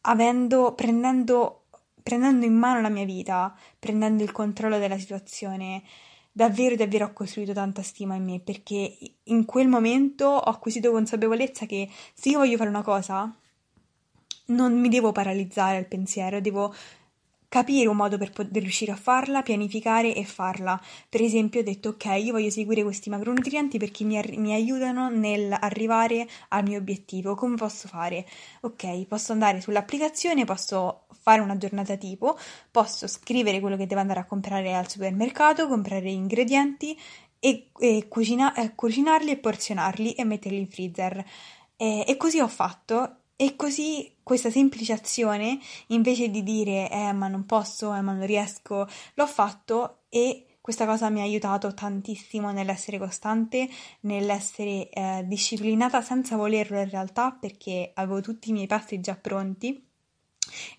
avendo, 0.00 0.72
prendendo, 0.72 1.66
prendendo 2.02 2.46
in 2.46 2.54
mano 2.54 2.80
la 2.80 2.88
mia 2.88 3.04
vita, 3.04 3.54
prendendo 3.78 4.22
il 4.22 4.32
controllo 4.32 4.78
della 4.78 4.96
situazione, 4.96 5.82
davvero, 6.32 6.74
davvero 6.74 7.04
ho 7.04 7.12
costruito 7.12 7.52
tanta 7.52 7.82
stima 7.82 8.14
in 8.14 8.24
me 8.24 8.40
perché 8.40 8.96
in 9.24 9.44
quel 9.44 9.68
momento 9.68 10.24
ho 10.24 10.40
acquisito 10.40 10.90
consapevolezza 10.90 11.66
che 11.66 11.86
se 12.14 12.30
io 12.30 12.38
voglio 12.38 12.56
fare 12.56 12.70
una 12.70 12.82
cosa, 12.82 13.30
non 14.46 14.80
mi 14.80 14.88
devo 14.88 15.12
paralizzare 15.12 15.76
al 15.76 15.86
pensiero, 15.86 16.40
devo 16.40 16.74
capire 17.48 17.88
un 17.88 17.96
modo 17.96 18.18
per 18.18 18.30
poter 18.30 18.62
riuscire 18.62 18.92
a 18.92 18.96
farla, 18.96 19.42
pianificare 19.42 20.14
e 20.14 20.24
farla. 20.24 20.80
Per 21.08 21.20
esempio, 21.22 21.60
ho 21.60 21.62
detto 21.62 21.90
ok, 21.90 22.04
io 22.22 22.32
voglio 22.32 22.50
seguire 22.50 22.82
questi 22.82 23.10
macronutrienti 23.10 23.78
perché 23.78 24.04
mi, 24.04 24.18
ar- 24.18 24.36
mi 24.36 24.52
aiutano 24.52 25.08
nell'arrivare 25.08 26.26
al 26.48 26.62
mio 26.64 26.78
obiettivo. 26.78 27.34
Come 27.34 27.56
posso 27.56 27.88
fare? 27.88 28.26
Ok, 28.62 29.06
posso 29.06 29.32
andare 29.32 29.60
sull'applicazione, 29.60 30.44
posso 30.44 31.06
fare 31.20 31.40
una 31.40 31.56
giornata 31.56 31.96
tipo, 31.96 32.38
posso 32.70 33.06
scrivere 33.08 33.60
quello 33.60 33.76
che 33.76 33.86
devo 33.86 34.00
andare 34.00 34.20
a 34.20 34.24
comprare 34.24 34.74
al 34.74 34.88
supermercato, 34.88 35.66
comprare 35.68 36.10
ingredienti 36.10 36.96
e, 37.38 37.70
e 37.78 38.06
cucina- 38.08 38.54
cucinarli 38.74 39.30
e 39.30 39.36
porzionarli 39.38 40.12
e 40.12 40.24
metterli 40.24 40.58
in 40.58 40.68
freezer. 40.68 41.24
E, 41.76 42.04
e 42.06 42.16
così 42.16 42.40
ho 42.40 42.48
fatto 42.48 43.16
e 43.36 43.54
così 43.56 44.14
questa 44.22 44.50
semplice 44.50 44.92
azione, 44.92 45.58
invece 45.88 46.30
di 46.30 46.42
dire 46.42 46.90
eh 46.90 47.12
ma 47.12 47.28
non 47.28 47.44
posso, 47.46 47.94
eh 47.94 48.00
ma 48.00 48.12
non 48.12 48.26
riesco, 48.26 48.86
l'ho 49.14 49.26
fatto 49.26 50.00
e 50.08 50.46
questa 50.60 50.86
cosa 50.86 51.10
mi 51.10 51.20
ha 51.20 51.22
aiutato 51.22 51.72
tantissimo 51.74 52.50
nell'essere 52.50 52.98
costante, 52.98 53.68
nell'essere 54.00 54.88
eh, 54.88 55.22
disciplinata 55.26 56.00
senza 56.02 56.36
volerlo 56.36 56.80
in 56.80 56.90
realtà 56.90 57.30
perché 57.30 57.92
avevo 57.94 58.20
tutti 58.20 58.50
i 58.50 58.52
miei 58.52 58.66
passi 58.66 58.98
già 59.00 59.14
pronti 59.14 59.80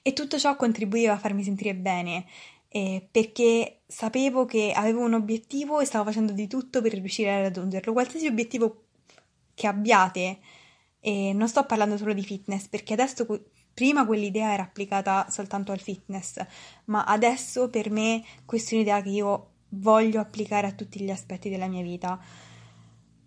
e 0.01 0.13
tutto 0.13 0.37
ciò 0.37 0.55
contribuiva 0.55 1.13
a 1.13 1.17
farmi 1.17 1.43
sentire 1.43 1.73
bene 1.75 2.25
eh, 2.69 3.07
perché 3.09 3.81
sapevo 3.87 4.45
che 4.45 4.71
avevo 4.75 5.01
un 5.01 5.13
obiettivo 5.13 5.79
e 5.79 5.85
stavo 5.85 6.05
facendo 6.05 6.33
di 6.33 6.47
tutto 6.47 6.81
per 6.81 6.93
riuscire 6.93 7.31
a 7.31 7.41
raggiungerlo. 7.41 7.93
Qualsiasi 7.93 8.27
obiettivo 8.27 8.83
che 9.53 9.67
abbiate, 9.67 10.39
e 10.99 11.33
non 11.33 11.47
sto 11.47 11.65
parlando 11.65 11.97
solo 11.97 12.13
di 12.13 12.23
fitness, 12.23 12.67
perché 12.67 12.93
adesso 12.93 13.25
prima 13.73 14.05
quell'idea 14.05 14.53
era 14.53 14.63
applicata 14.63 15.27
soltanto 15.29 15.71
al 15.71 15.79
fitness, 15.79 16.43
ma 16.85 17.03
adesso 17.03 17.69
per 17.69 17.91
me 17.91 18.23
questa 18.45 18.71
è 18.71 18.75
un'idea 18.75 19.01
che 19.01 19.09
io 19.09 19.51
voglio 19.69 20.19
applicare 20.19 20.67
a 20.67 20.71
tutti 20.71 20.99
gli 21.01 21.11
aspetti 21.11 21.49
della 21.49 21.67
mia 21.67 21.83
vita. 21.83 22.19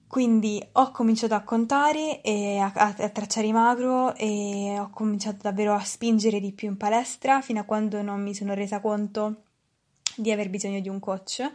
Quindi 0.06 0.60
ho 0.72 0.90
cominciato 0.90 1.34
a 1.34 1.42
contare 1.42 2.20
e 2.20 2.58
a, 2.58 2.72
a, 2.74 2.94
a, 2.98 3.08
tracciare 3.10 3.46
i 3.46 3.52
macro 3.52 4.12
e 4.16 4.76
ho 4.76 4.90
cominciato 4.90 5.38
davvero 5.42 5.72
a 5.72 5.84
spingere 5.84 6.40
di 6.40 6.52
più 6.52 6.68
in 6.68 6.76
palestra 6.76 7.40
fino 7.42 7.60
a 7.60 7.64
quando 7.64 8.02
non 8.02 8.20
mi 8.20 8.34
sono 8.34 8.54
resa 8.54 8.80
conto 8.80 9.42
di 10.16 10.32
aver 10.32 10.50
bisogno 10.50 10.80
di 10.80 10.88
un 10.88 10.98
coach 10.98 11.48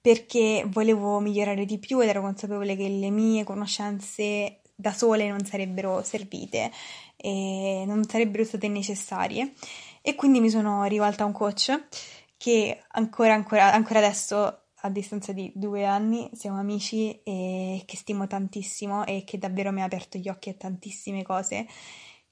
perché 0.00 0.64
volevo 0.68 1.18
migliorare 1.18 1.64
di 1.64 1.78
più 1.78 2.00
ed 2.00 2.08
ero 2.08 2.20
consapevole 2.20 2.76
che 2.76 2.88
le 2.88 3.10
mie 3.10 3.42
conoscenze 3.42 4.60
da 4.80 4.92
sole 4.92 5.28
non 5.28 5.44
sarebbero 5.44 6.04
servite 6.04 6.70
e 7.16 7.82
non 7.84 8.04
sarebbero 8.04 8.44
state 8.44 8.68
necessarie. 8.68 9.54
E 10.00 10.14
quindi 10.14 10.38
mi 10.38 10.50
sono 10.50 10.84
rivolta 10.84 11.24
a 11.24 11.26
un 11.26 11.32
coach 11.32 11.88
che 12.36 12.84
ancora, 12.92 13.34
ancora, 13.34 13.72
ancora 13.72 13.98
adesso 13.98 14.66
a 14.82 14.88
distanza 14.88 15.32
di 15.32 15.50
due 15.52 15.84
anni 15.84 16.30
siamo 16.32 16.60
amici 16.60 17.20
e 17.24 17.82
che 17.86 17.96
stimo 17.96 18.28
tantissimo 18.28 19.04
e 19.04 19.24
che 19.26 19.36
davvero 19.36 19.72
mi 19.72 19.82
ha 19.82 19.84
aperto 19.84 20.16
gli 20.16 20.28
occhi 20.28 20.50
a 20.50 20.54
tantissime 20.54 21.24
cose 21.24 21.66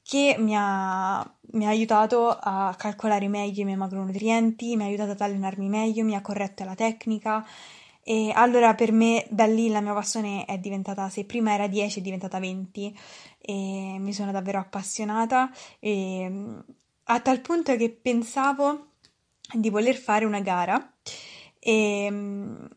che 0.01 0.37
mi 0.39 0.55
ha, 0.57 1.19
mi 1.55 1.67
ha, 1.67 1.69
aiutato 1.69 2.29
a 2.29 2.73
calcolare 2.79 3.27
meglio 3.27 3.63
i 3.63 3.65
miei 3.65 3.77
macronutrienti, 3.77 4.77
mi 4.77 4.85
ha 4.85 4.87
aiutato 4.87 5.11
ad 5.11 5.21
allenarmi 5.21 5.69
meglio, 5.69 6.05
mi 6.05 6.15
ha 6.15 6.21
corretto 6.21 6.63
la 6.63 6.77
tecnica 6.77 7.45
e 8.09 8.31
allora 8.33 8.77
per 8.77 8.93
me 8.93 9.27
da 9.31 9.47
lì 9.47 9.69
la 9.69 9.81
mia 9.81 9.93
passione 9.93 10.45
è 10.45 10.59
diventata, 10.59 11.09
se 11.09 11.25
prima 11.25 11.53
era 11.53 11.67
10 11.67 11.99
è 11.99 12.03
diventata 12.03 12.39
20 12.39 12.97
e 13.41 13.97
mi 13.99 14.13
sono 14.13 14.31
davvero 14.31 14.61
appassionata. 14.61 15.51
E, 15.81 16.63
a 17.03 17.21
tal 17.21 17.41
punto 17.41 17.75
che 17.75 17.91
pensavo 17.91 18.91
di 19.53 19.71
voler 19.71 19.97
fare 19.97 20.25
una 20.25 20.39
gara 20.39 20.95
e, 21.59 22.69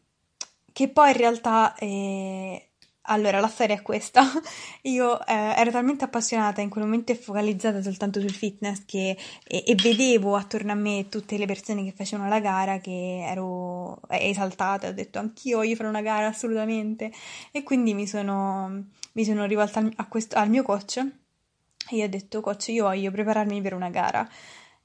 che 0.73 0.89
poi 0.89 1.11
in 1.11 1.17
realtà 1.17 1.75
eh, 1.75 2.68
allora, 3.03 3.39
la 3.39 3.47
storia 3.47 3.75
è 3.75 3.81
questa. 3.81 4.23
Io 4.83 5.25
eh, 5.25 5.33
ero 5.33 5.71
talmente 5.71 6.03
appassionata 6.03 6.61
in 6.61 6.69
quel 6.69 6.83
momento 6.83 7.11
e 7.11 7.15
focalizzata 7.15 7.81
soltanto 7.81 8.19
sul 8.19 8.33
fitness 8.33 8.85
che, 8.85 9.17
e, 9.47 9.63
e, 9.65 9.75
vedevo 9.75 10.35
attorno 10.35 10.71
a 10.73 10.75
me 10.75 11.07
tutte 11.09 11.37
le 11.37 11.45
persone 11.45 11.83
che 11.83 11.91
facevano 11.91 12.29
la 12.29 12.39
gara 12.39 12.79
che 12.79 13.25
ero 13.25 13.99
esaltata. 14.09 14.89
Ho 14.89 14.91
detto 14.91 15.17
anch'io 15.19 15.57
voglio 15.57 15.75
fare 15.75 15.89
una 15.89 16.01
gara 16.01 16.27
assolutamente. 16.27 17.11
E 17.51 17.63
quindi 17.63 17.93
mi 17.93 18.05
sono, 18.05 18.85
mi 19.13 19.25
sono 19.25 19.45
rivolta 19.45 19.79
al, 19.79 20.07
questo, 20.07 20.35
al 20.35 20.49
mio 20.49 20.63
coach 20.63 20.97
e 20.97 21.95
gli 21.95 22.01
ho 22.03 22.09
detto: 22.09 22.41
Coach, 22.41 22.67
io 22.69 22.85
voglio 22.85 23.11
prepararmi 23.11 23.61
per 23.61 23.73
una 23.73 23.89
gara. 23.89 24.27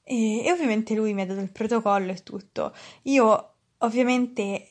E, 0.03 0.43
e 0.45 0.51
ovviamente 0.51 0.95
lui 0.95 1.13
mi 1.13 1.21
ha 1.21 1.25
dato 1.25 1.41
il 1.41 1.51
protocollo 1.51 2.11
e 2.11 2.23
tutto. 2.23 2.73
Io 3.03 3.51
ovviamente 3.79 4.69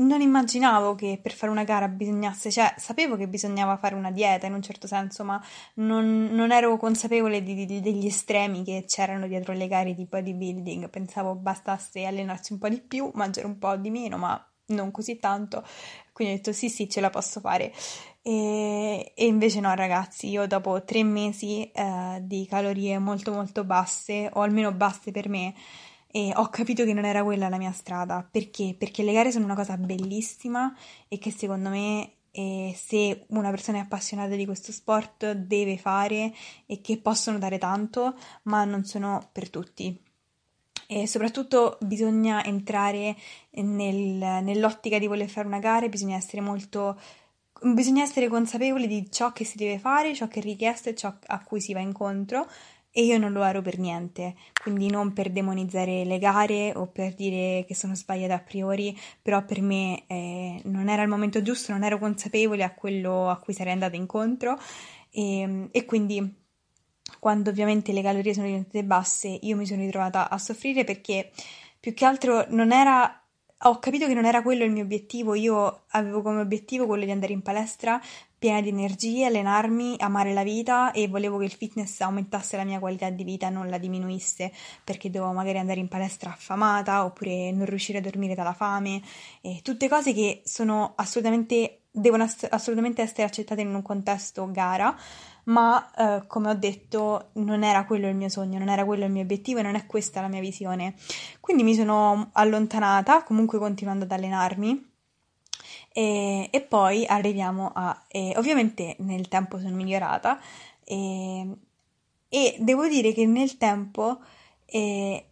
non 0.00 0.20
immaginavo 0.20 0.94
che 0.94 1.18
per 1.20 1.32
fare 1.32 1.50
una 1.50 1.64
gara 1.64 1.88
bisognasse, 1.88 2.50
cioè 2.50 2.74
sapevo 2.76 3.16
che 3.16 3.28
bisognava 3.28 3.76
fare 3.76 3.94
una 3.94 4.10
dieta 4.10 4.46
in 4.46 4.54
un 4.54 4.62
certo 4.62 4.86
senso, 4.86 5.24
ma 5.24 5.42
non, 5.74 6.28
non 6.32 6.52
ero 6.52 6.76
consapevole 6.76 7.42
di, 7.42 7.66
di, 7.66 7.80
degli 7.80 8.06
estremi 8.06 8.62
che 8.62 8.84
c'erano 8.86 9.26
dietro 9.26 9.52
le 9.52 9.68
gare 9.68 9.94
di 9.94 10.04
bodybuilding. 10.06 10.88
Pensavo 10.90 11.34
bastasse 11.34 12.04
allenarsi 12.04 12.52
un 12.52 12.58
po' 12.58 12.68
di 12.68 12.80
più, 12.80 13.10
mangiare 13.14 13.46
un 13.46 13.58
po' 13.58 13.76
di 13.76 13.90
meno, 13.90 14.16
ma 14.16 14.42
non 14.66 14.90
così 14.90 15.18
tanto. 15.18 15.64
Quindi 16.12 16.34
ho 16.34 16.36
detto 16.36 16.52
sì, 16.52 16.68
sì, 16.68 16.88
ce 16.88 17.00
la 17.00 17.10
posso 17.10 17.40
fare. 17.40 17.72
E, 18.22 19.12
e 19.14 19.26
invece 19.26 19.60
no, 19.60 19.74
ragazzi, 19.74 20.28
io 20.28 20.46
dopo 20.46 20.82
tre 20.84 21.02
mesi 21.02 21.70
eh, 21.70 22.18
di 22.22 22.46
calorie 22.46 22.98
molto 22.98 23.32
molto 23.32 23.64
basse, 23.64 24.28
o 24.32 24.40
almeno 24.42 24.72
basse 24.72 25.10
per 25.10 25.28
me, 25.28 25.54
e 26.12 26.32
ho 26.34 26.48
capito 26.48 26.84
che 26.84 26.92
non 26.92 27.04
era 27.04 27.22
quella 27.22 27.48
la 27.48 27.58
mia 27.58 27.72
strada. 27.72 28.26
Perché? 28.28 28.74
Perché 28.76 29.02
le 29.02 29.12
gare 29.12 29.30
sono 29.30 29.44
una 29.44 29.54
cosa 29.54 29.76
bellissima 29.76 30.74
e 31.08 31.18
che 31.18 31.30
secondo 31.30 31.68
me 31.68 32.14
eh, 32.32 32.74
se 32.76 33.26
una 33.28 33.50
persona 33.50 33.78
è 33.78 33.82
appassionata 33.82 34.34
di 34.34 34.44
questo 34.44 34.72
sport 34.72 35.32
deve 35.32 35.76
fare 35.78 36.32
e 36.66 36.80
che 36.80 36.98
possono 36.98 37.38
dare 37.38 37.58
tanto, 37.58 38.16
ma 38.44 38.64
non 38.64 38.84
sono 38.84 39.28
per 39.32 39.50
tutti. 39.50 39.96
E 40.88 41.06
soprattutto 41.06 41.78
bisogna 41.82 42.44
entrare 42.44 43.16
nel, 43.52 44.42
nell'ottica 44.42 44.98
di 44.98 45.06
voler 45.06 45.28
fare 45.28 45.46
una 45.46 45.60
gara, 45.60 45.88
bisogna 45.88 46.16
essere 46.16 46.40
molto 46.40 46.98
bisogna 47.62 48.02
essere 48.02 48.28
consapevoli 48.28 48.86
di 48.86 49.10
ciò 49.10 49.32
che 49.32 49.44
si 49.44 49.58
deve 49.58 49.78
fare, 49.78 50.14
ciò 50.14 50.28
che 50.28 50.40
è 50.40 50.42
richiesto 50.42 50.88
e 50.88 50.94
ciò 50.94 51.14
a 51.26 51.42
cui 51.44 51.60
si 51.60 51.74
va 51.74 51.80
incontro 51.80 52.48
e 52.92 53.04
io 53.04 53.18
non 53.18 53.32
lo 53.32 53.42
ero 53.44 53.62
per 53.62 53.78
niente, 53.78 54.34
quindi 54.60 54.90
non 54.90 55.12
per 55.12 55.30
demonizzare 55.30 56.04
le 56.04 56.18
gare 56.18 56.72
o 56.74 56.88
per 56.88 57.14
dire 57.14 57.64
che 57.66 57.74
sono 57.74 57.94
sbagliate 57.94 58.32
a 58.32 58.40
priori, 58.40 58.96
però 59.22 59.44
per 59.44 59.60
me 59.60 60.04
eh, 60.06 60.60
non 60.64 60.88
era 60.88 61.02
il 61.02 61.08
momento 61.08 61.40
giusto, 61.42 61.72
non 61.72 61.84
ero 61.84 61.98
consapevole 61.98 62.64
a 62.64 62.74
quello 62.74 63.30
a 63.30 63.38
cui 63.38 63.54
sarei 63.54 63.72
andata 63.72 63.96
incontro. 63.96 64.58
E, 65.10 65.68
e 65.70 65.84
quindi 65.84 66.38
quando 67.18 67.50
ovviamente 67.50 67.92
le 67.92 68.02
calorie 68.02 68.34
sono 68.34 68.46
diventate 68.46 68.84
basse 68.84 69.28
io 69.28 69.56
mi 69.56 69.66
sono 69.66 69.82
ritrovata 69.82 70.28
a 70.30 70.38
soffrire 70.38 70.84
perché 70.84 71.32
più 71.80 71.92
che 71.94 72.04
altro 72.04 72.46
non 72.50 72.72
era 72.72 73.20
ho 73.62 73.78
capito 73.78 74.06
che 74.06 74.14
non 74.14 74.24
era 74.24 74.42
quello 74.42 74.64
il 74.64 74.70
mio 74.70 74.84
obiettivo, 74.84 75.34
io 75.34 75.82
avevo 75.90 76.22
come 76.22 76.40
obiettivo 76.40 76.86
quello 76.86 77.04
di 77.04 77.10
andare 77.10 77.32
in 77.34 77.42
palestra 77.42 78.00
piena 78.40 78.62
di 78.62 78.70
energie, 78.70 79.26
allenarmi, 79.26 79.96
amare 79.98 80.32
la 80.32 80.42
vita 80.42 80.92
e 80.92 81.08
volevo 81.08 81.36
che 81.36 81.44
il 81.44 81.52
fitness 81.52 82.00
aumentasse 82.00 82.56
la 82.56 82.64
mia 82.64 82.78
qualità 82.78 83.10
di 83.10 83.22
vita, 83.22 83.50
non 83.50 83.68
la 83.68 83.76
diminuisse, 83.76 84.50
perché 84.82 85.10
dovevo 85.10 85.32
magari 85.32 85.58
andare 85.58 85.78
in 85.78 85.88
palestra 85.88 86.30
affamata 86.30 87.04
oppure 87.04 87.52
non 87.52 87.66
riuscire 87.66 87.98
a 87.98 88.00
dormire 88.00 88.34
dalla 88.34 88.54
fame, 88.54 89.02
e 89.42 89.60
tutte 89.62 89.90
cose 89.90 90.14
che 90.14 90.40
sono 90.46 90.94
assolutamente 90.96 91.82
devono 91.92 92.22
ass- 92.22 92.46
assolutamente 92.48 93.02
essere 93.02 93.24
accettate 93.24 93.60
in 93.60 93.74
un 93.74 93.82
contesto 93.82 94.50
gara, 94.50 94.96
ma 95.44 95.90
eh, 95.94 96.26
come 96.26 96.48
ho 96.48 96.54
detto 96.54 97.30
non 97.34 97.62
era 97.62 97.84
quello 97.84 98.08
il 98.08 98.14
mio 98.14 98.30
sogno, 98.30 98.58
non 98.58 98.70
era 98.70 98.86
quello 98.86 99.04
il 99.04 99.10
mio 99.10 99.22
obiettivo 99.22 99.58
e 99.58 99.62
non 99.62 99.74
è 99.74 99.84
questa 99.84 100.22
la 100.22 100.28
mia 100.28 100.40
visione. 100.40 100.94
Quindi 101.40 101.62
mi 101.62 101.74
sono 101.74 102.30
allontanata, 102.32 103.22
comunque 103.22 103.58
continuando 103.58 104.04
ad 104.04 104.12
allenarmi 104.12 104.88
e, 105.92 106.48
e 106.50 106.60
poi 106.60 107.04
arriviamo 107.06 107.70
a... 107.74 108.04
Eh, 108.08 108.34
ovviamente 108.36 108.96
nel 109.00 109.28
tempo 109.28 109.58
sono 109.58 109.74
migliorata 109.74 110.40
e, 110.84 111.48
e 112.28 112.56
devo 112.60 112.88
dire 112.88 113.12
che 113.12 113.26
nel 113.26 113.56
tempo 113.56 114.20
eh, 114.66 115.24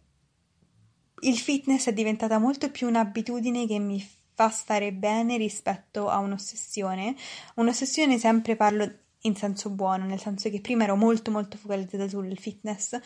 il 1.21 1.37
fitness 1.37 1.87
è 1.87 1.93
diventata 1.93 2.37
molto 2.37 2.69
più 2.71 2.87
un'abitudine 2.87 3.67
che 3.67 3.79
mi 3.79 4.05
fa 4.33 4.49
stare 4.49 4.93
bene 4.93 5.37
rispetto 5.37 6.07
a 6.09 6.17
un'ossessione. 6.19 7.15
Un'ossessione 7.55 8.17
sempre 8.17 8.55
parlo 8.55 8.89
in 9.23 9.35
senso 9.35 9.69
buono, 9.69 10.05
nel 10.05 10.19
senso 10.19 10.49
che 10.49 10.61
prima 10.61 10.83
ero 10.83 10.95
molto 10.95 11.31
molto 11.31 11.57
focalizzata 11.57 12.07
sul 12.07 12.37
fitness 12.37 12.97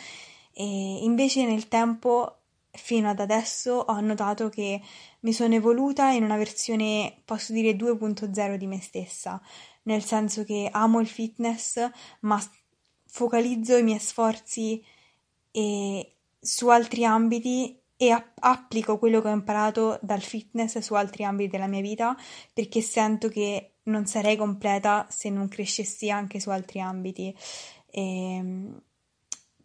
e 0.54 1.00
invece 1.04 1.46
nel 1.46 1.68
tempo 1.68 2.43
fino 2.76 3.10
ad 3.10 3.20
adesso 3.20 3.74
ho 3.88 4.00
notato 4.02 4.50
che 4.50 4.82
mi 5.22 5.34
sono 5.34 5.54
evoluta 5.54 6.10
in 6.10 6.24
una 6.24 6.38
versione, 6.38 7.22
posso 7.24 7.54
dire, 7.54 7.76
2.0 7.76 8.58
di 8.58 8.68
me 8.68 8.82
stessa, 8.82 9.42
nel 9.84 10.04
senso 10.04 10.44
che 10.44 10.70
amo 10.72 11.00
il 11.00 11.08
fitness, 11.08 11.90
ma 12.22 12.42
focalizzo 13.06 13.78
i 13.78 13.84
miei 13.84 14.00
sforzi 14.00 14.84
e 15.52 16.16
su 16.40 16.68
altri 16.70 17.06
ambiti 17.06 17.80
e 17.96 18.10
a- 18.12 18.34
applico 18.40 18.98
quello 18.98 19.22
che 19.22 19.28
ho 19.30 19.34
imparato 19.34 20.00
dal 20.02 20.22
fitness 20.22 20.80
su 20.80 20.96
altri 20.96 21.24
ambiti 21.24 21.50
della 21.52 21.68
mia 21.68 21.82
vita 21.82 22.18
perché 22.52 22.82
sento 22.82 23.30
che 23.30 23.76
non 23.84 24.06
sarei 24.08 24.36
completa 24.36 25.06
se 25.10 25.30
non 25.30 25.48
crescessi 25.48 26.10
anche 26.10 26.40
su 26.40 26.50
altri 26.50 26.82
ambiti. 26.82 27.36
E, 27.92 28.02
ehm, 28.36 28.82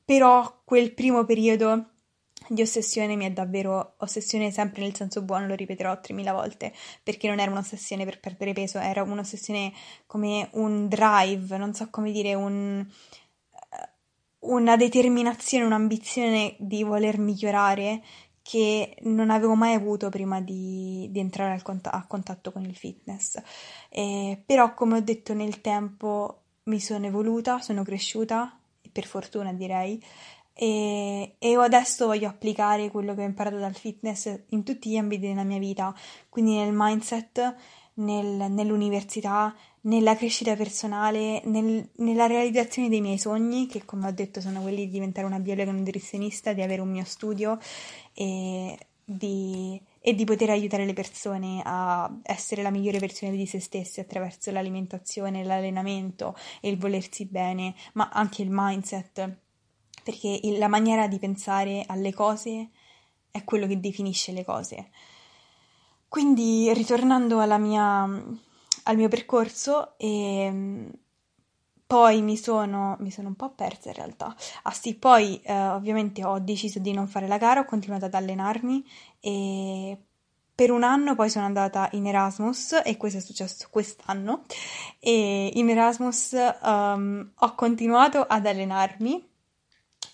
però 0.05 0.61
quel 0.65 0.93
primo 0.95 1.25
periodo 1.25 1.98
di 2.49 2.63
ossessione 2.63 3.17
mi 3.17 3.25
è 3.27 3.31
davvero 3.31 3.95
ossessione 3.99 4.51
sempre 4.51 4.83
nel 4.83 4.95
senso 4.95 5.23
buono, 5.23 5.47
lo 5.47 5.55
ripeterò 5.55 6.01
3000 6.01 6.33
volte, 6.33 6.73
perché 7.03 7.29
non 7.29 7.41
era 7.41 7.51
un'ossessione 7.51 8.05
per 8.05 8.21
perdere 8.21 8.53
peso, 8.53 8.79
era 8.79 9.03
un'ossessione 9.03 9.73
come 10.07 10.49
un 10.53 10.89
drive, 10.89 11.57
non 11.57 11.75
so 11.75 11.89
come 11.91 12.11
dire, 12.13 12.35
un, 12.35 12.87
una 14.41 14.77
determinazione, 14.77 15.65
un'ambizione 15.65 16.57
di 16.59 16.83
voler 16.83 17.19
migliorare 17.19 18.03
che 18.43 18.97
non 19.03 19.31
avevo 19.31 19.55
mai 19.55 19.75
avuto 19.75 20.09
prima 20.09 20.41
di, 20.41 21.09
di 21.11 21.19
entrare 21.19 21.61
cont- 21.63 21.89
a 21.89 22.07
contatto 22.07 22.51
con 22.51 22.65
il 22.65 22.75
fitness. 22.75 23.37
Eh, 23.91 24.43
però, 24.47 24.73
come 24.73 24.97
ho 24.97 25.01
detto 25.01 25.35
nel 25.35 25.61
tempo, 25.61 26.45
mi 26.65 26.81
sono 26.81 27.05
evoluta, 27.07 27.61
sono 27.61 27.83
cresciuta, 27.83 28.59
per 28.91 29.05
fortuna 29.05 29.53
direi, 29.53 30.03
e, 30.61 31.37
e 31.39 31.55
adesso 31.55 32.07
voglio 32.07 32.27
applicare 32.27 32.91
quello 32.91 33.15
che 33.15 33.23
ho 33.23 33.25
imparato 33.27 33.59
dal 33.59 33.77
fitness 33.77 34.47
in 34.49 34.65
tutti 34.65 34.91
gli 34.91 34.97
ambiti 34.97 35.29
della 35.29 35.45
mia 35.45 35.61
vita, 35.61 35.95
quindi 36.29 36.57
nel 36.57 36.73
mindset, 36.73 37.55
nel, 37.95 38.51
nell'università, 38.51 39.55
nella 39.83 40.17
crescita 40.17 40.57
personale, 40.57 41.43
nel, 41.45 41.89
nella 41.99 42.27
realizzazione 42.27 42.89
dei 42.89 43.01
miei 43.01 43.19
sogni, 43.19 43.69
che 43.69 43.85
come 43.85 44.09
ho 44.09 44.11
detto 44.11 44.41
sono 44.41 44.61
quelli 44.61 44.87
di 44.87 44.91
diventare 44.91 45.29
una 45.29 45.39
biologa 45.39 45.71
nutrizionista, 45.71 46.53
di 46.53 46.63
avere 46.63 46.81
un 46.81 46.91
mio 46.91 47.05
studio 47.05 47.57
e 48.13 48.77
di, 49.05 49.81
e 50.01 50.13
di 50.13 50.25
poter 50.25 50.51
aiutare 50.51 50.85
le 50.85 50.93
persone 50.93 51.63
a 51.65 52.13
essere 52.25 52.63
la 52.63 52.71
migliore 52.71 52.99
versione 52.99 53.37
di 53.37 53.47
se 53.47 53.61
stesse 53.61 54.01
attraverso 54.01 54.51
l'alimentazione, 54.51 55.45
l'allenamento 55.45 56.35
e 56.61 56.69
il 56.69 56.79
volersi 56.79 57.27
bene, 57.27 57.77
ma 57.93 58.09
anche 58.13 58.43
il 58.43 58.49
mindset 58.51 59.47
perché 60.09 60.41
la 60.57 60.69
maniera 60.69 61.07
di 61.07 61.19
pensare 61.19 61.85
alle 61.87 62.15
cose 62.15 62.71
è 63.31 63.45
quello 63.45 63.67
che 63.67 63.79
definisce 63.79 64.33
le 64.33 64.43
cose. 64.43 64.89
Quindi, 66.09 66.73
ritornando 66.73 67.39
mia, 67.59 68.05
al 68.85 68.97
mio 68.97 69.09
percorso, 69.09 69.99
e, 69.99 70.45
ehm, 70.45 70.91
poi 71.87 72.23
mi 72.23 72.39
sono, 72.39 72.97
mi 73.01 73.11
sono, 73.11 73.29
un 73.29 73.35
po' 73.35 73.51
persa 73.51 73.91
in 73.91 73.97
realtà. 73.97 74.35
Ah 74.63 74.73
sì, 74.73 74.95
poi 74.95 75.43
eh, 75.43 75.69
ovviamente 75.69 76.25
ho 76.25 76.39
deciso 76.39 76.79
di 76.79 76.93
non 76.93 77.07
fare 77.07 77.29
la 77.29 77.37
gara, 77.37 77.61
ho 77.61 77.67
continuato 77.67 78.07
ad 78.07 78.15
allenarmi 78.15 78.83
e 79.21 79.99
per 80.55 80.71
un 80.71 80.85
anno 80.85 81.15
poi 81.15 81.29
sono 81.29 81.45
andata 81.45 81.91
in 81.93 82.07
Erasmus 82.07 82.81
e 82.83 82.97
questo 82.97 83.19
è 83.19 83.21
successo 83.21 83.69
quest'anno 83.71 84.45
e 84.99 85.51
in 85.55 85.69
Erasmus 85.69 86.35
um, 86.63 87.31
ho 87.35 87.55
continuato 87.55 88.23
ad 88.23 88.45
allenarmi 88.47 89.28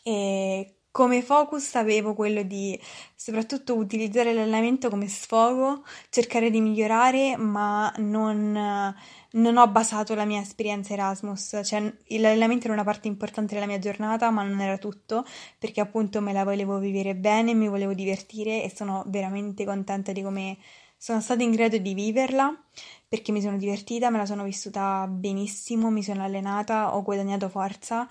e 0.05 0.77
come 0.91 1.23
focus 1.23 1.75
avevo 1.75 2.15
quello 2.15 2.43
di 2.43 2.79
soprattutto 3.17 3.75
utilizzare 3.75 4.33
l'allenamento 4.33 4.89
come 4.91 5.09
sfogo, 5.09 5.83
cercare 6.11 6.51
di 6.51 6.61
migliorare, 6.61 7.37
ma 7.37 7.93
non, 7.97 8.95
non 9.33 9.57
ho 9.57 9.69
basato 9.69 10.15
la 10.15 10.25
mia 10.25 10.41
esperienza 10.41 10.93
Erasmus, 10.93 11.63
cioè 11.65 11.81
l'allenamento 11.81 12.67
era 12.67 12.75
una 12.75 12.85
parte 12.85 13.09
importante 13.09 13.55
della 13.55 13.67
mia 13.67 13.81
giornata, 13.81 14.31
ma 14.31 14.45
non 14.45 14.61
era 14.61 14.79
tutto, 14.79 15.25
perché 15.59 15.81
appunto 15.81 16.21
me 16.21 16.33
la 16.33 16.45
volevo 16.45 16.79
vivere 16.79 17.17
bene, 17.17 17.55
mi 17.55 17.67
volevo 17.67 17.93
divertire 17.95 18.63
e 18.63 18.71
sono 18.73 19.03
veramente 19.09 19.65
contenta 19.65 20.13
di 20.13 20.23
come 20.23 20.59
sono 20.97 21.21
stata 21.21 21.43
in 21.43 21.51
grado 21.51 21.77
di 21.77 21.93
viverla 21.93 22.57
perché 23.09 23.33
mi 23.33 23.41
sono 23.43 23.57
divertita, 23.57 24.11
me 24.11 24.19
la 24.19 24.27
sono 24.27 24.45
vissuta 24.45 25.07
benissimo, 25.09 25.91
mi 25.91 26.03
sono 26.03 26.23
allenata, 26.23 26.95
ho 26.95 27.03
guadagnato 27.03 27.49
forza 27.49 28.09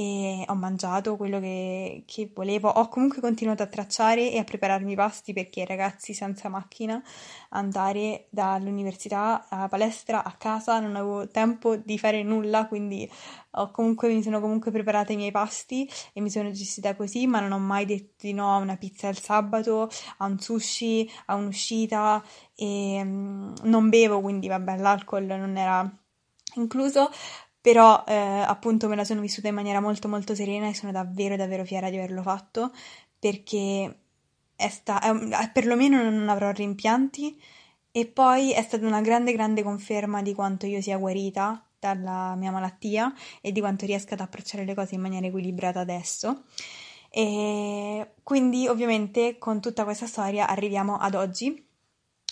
e 0.00 0.44
ho 0.46 0.54
mangiato 0.54 1.16
quello 1.16 1.38
che, 1.40 2.04
che, 2.06 2.30
volevo. 2.34 2.70
Ho 2.70 2.88
comunque 2.88 3.20
continuato 3.20 3.62
a 3.62 3.66
tracciare 3.66 4.32
e 4.32 4.38
a 4.38 4.44
prepararmi 4.44 4.92
i 4.92 4.94
pasti 4.94 5.34
perché 5.34 5.66
ragazzi 5.66 6.14
senza 6.14 6.48
macchina 6.48 7.02
andare 7.50 8.26
dall'università 8.30 9.46
alla 9.50 9.68
palestra 9.68 10.24
a 10.24 10.32
casa 10.32 10.80
non 10.80 10.96
avevo 10.96 11.28
tempo 11.28 11.76
di 11.76 11.98
fare 11.98 12.22
nulla, 12.22 12.66
quindi 12.66 13.10
comunque, 13.72 14.08
mi 14.08 14.22
sono 14.22 14.40
comunque 14.40 14.70
preparata 14.70 15.12
i 15.12 15.16
miei 15.16 15.32
pasti 15.32 15.88
e 16.14 16.20
mi 16.22 16.30
sono 16.30 16.50
gestita 16.50 16.94
così, 16.94 17.26
ma 17.26 17.40
non 17.40 17.52
ho 17.52 17.58
mai 17.58 17.84
detto 17.84 18.26
di 18.26 18.32
no 18.32 18.54
a 18.54 18.58
una 18.58 18.76
pizza 18.76 19.08
il 19.08 19.18
sabato, 19.18 19.90
a 20.18 20.24
un 20.24 20.38
sushi, 20.38 21.10
a 21.26 21.34
un'uscita 21.34 22.22
e 22.54 23.00
um, 23.02 23.52
non 23.64 23.90
bevo, 23.90 24.20
quindi 24.22 24.48
vabbè, 24.48 24.78
l'alcol 24.78 25.24
non 25.24 25.56
era 25.58 25.90
incluso, 26.54 27.10
però 27.60 28.04
eh, 28.06 28.14
appunto 28.14 28.88
me 28.88 28.96
la 28.96 29.04
sono 29.04 29.20
vissuta 29.20 29.48
in 29.48 29.54
maniera 29.54 29.80
molto 29.80 30.08
molto 30.08 30.34
serena 30.34 30.68
e 30.68 30.74
sono 30.74 30.92
davvero 30.92 31.36
davvero 31.36 31.64
fiera 31.64 31.90
di 31.90 31.96
averlo 31.96 32.22
fatto 32.22 32.72
perché 33.18 33.98
è 34.56 34.68
sta- 34.68 35.00
è 35.00 35.08
un- 35.10 35.34
perlomeno 35.52 36.02
non 36.08 36.28
avrò 36.28 36.50
rimpianti 36.50 37.38
e 37.92 38.06
poi 38.06 38.52
è 38.52 38.62
stata 38.62 38.86
una 38.86 39.00
grande 39.00 39.32
grande 39.32 39.62
conferma 39.62 40.22
di 40.22 40.34
quanto 40.34 40.66
io 40.66 40.80
sia 40.80 40.96
guarita 40.98 41.64
dalla 41.78 42.34
mia 42.36 42.50
malattia 42.50 43.12
e 43.40 43.52
di 43.52 43.60
quanto 43.60 43.86
riesca 43.86 44.14
ad 44.14 44.20
approcciare 44.20 44.64
le 44.64 44.74
cose 44.74 44.94
in 44.94 45.00
maniera 45.00 45.26
equilibrata 45.26 45.80
adesso. 45.80 46.44
E 47.10 48.12
quindi 48.22 48.68
ovviamente 48.68 49.38
con 49.38 49.60
tutta 49.60 49.84
questa 49.84 50.06
storia 50.06 50.46
arriviamo 50.46 50.96
ad 50.98 51.14
oggi 51.14 51.66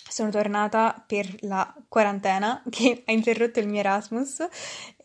sono 0.09 0.29
tornata 0.29 1.03
per 1.05 1.33
la 1.41 1.73
quarantena 1.87 2.61
che 2.69 3.03
ha 3.05 3.11
interrotto 3.11 3.59
il 3.59 3.67
mio 3.67 3.79
Erasmus 3.79 4.47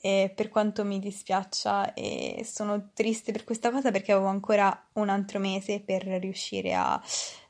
e 0.00 0.32
per 0.34 0.48
quanto 0.48 0.84
mi 0.84 0.98
dispiaccia 0.98 1.94
e 1.94 2.44
sono 2.44 2.90
triste 2.92 3.32
per 3.32 3.44
questa 3.44 3.70
cosa 3.70 3.90
perché 3.90 4.12
avevo 4.12 4.28
ancora 4.28 4.88
un 4.94 5.08
altro 5.08 5.38
mese 5.38 5.80
per 5.80 6.02
riuscire 6.02 6.74
a 6.74 7.00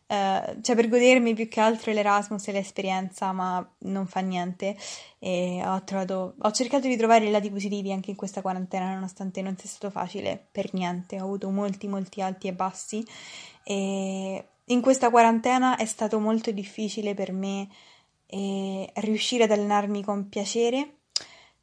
Uh, 0.06 0.60
cioè 0.60 0.76
per 0.76 0.90
godermi 0.90 1.32
più 1.32 1.48
che 1.48 1.60
altro 1.60 1.90
l'Erasmus 1.90 2.46
e 2.48 2.52
l'esperienza, 2.52 3.32
ma 3.32 3.66
non 3.78 4.06
fa 4.06 4.20
niente. 4.20 4.76
Ho, 5.20 5.82
trovato, 5.84 6.34
ho 6.38 6.50
cercato 6.52 6.86
di 6.86 6.96
trovare 6.96 7.24
i 7.24 7.30
lati 7.30 7.50
positivi 7.50 7.90
anche 7.90 8.10
in 8.10 8.16
questa 8.16 8.42
quarantena, 8.42 8.92
nonostante 8.92 9.40
non 9.40 9.56
sia 9.56 9.68
stato 9.68 9.90
facile 9.90 10.46
per 10.52 10.74
niente. 10.74 11.18
Ho 11.20 11.24
avuto 11.24 11.48
molti, 11.48 11.88
molti 11.88 12.20
alti 12.20 12.48
e 12.48 12.52
bassi. 12.52 13.04
E 13.62 14.48
in 14.66 14.80
questa 14.80 15.10
quarantena 15.10 15.76
è 15.76 15.84
stato 15.84 16.18
molto 16.18 16.50
difficile 16.50 17.14
per 17.14 17.32
me 17.32 17.68
eh, 18.26 18.90
riuscire 18.96 19.44
ad 19.44 19.50
allenarmi 19.50 20.02
con 20.02 20.28
piacere. 20.28 20.98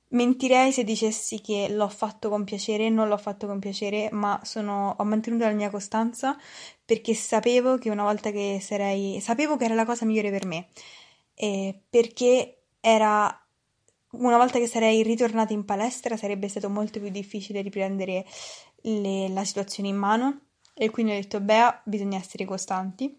Mentirei 0.10 0.74
se 0.74 0.84
dicessi 0.84 1.40
che 1.40 1.68
l'ho 1.70 1.88
fatto 1.88 2.30
con 2.30 2.44
piacere, 2.44 2.90
non 2.90 3.08
l'ho 3.08 3.18
fatto 3.18 3.48
con 3.48 3.60
piacere, 3.60 4.10
ma 4.12 4.40
sono, 4.44 4.96
ho 4.98 5.04
mantenuto 5.06 5.46
la 5.46 5.52
mia 5.52 5.70
costanza 5.70 6.38
perché 6.84 7.14
sapevo 7.14 7.78
che 7.78 7.90
una 7.90 8.04
volta 8.04 8.30
che 8.32 8.60
sarei, 8.62 9.20
sapevo 9.22 9.56
che 9.56 9.66
era 9.66 9.74
la 9.74 9.86
cosa 9.86 10.06
migliore 10.06 10.30
per 10.30 10.46
me, 10.46 10.68
eh, 11.36 11.80
perché 11.90 12.64
era 12.82 13.36
una 14.12 14.38
volta 14.38 14.60
che 14.60 14.68
sarei 14.68 15.02
ritornata 15.04 15.54
in 15.54 15.64
palestra 15.64 16.18
sarebbe 16.18 16.50
stato 16.50 16.70
molto 16.70 17.00
più 17.00 17.10
difficile 17.10 17.62
riprendere 17.62 18.26
le, 18.82 19.30
la 19.30 19.46
situazione 19.46 19.88
in 19.90 19.96
mano 19.96 20.40
e 20.84 20.90
quindi 20.90 21.12
ho 21.12 21.16
detto, 21.16 21.40
beh, 21.40 21.82
bisogna 21.84 22.18
essere 22.18 22.44
costanti. 22.44 23.16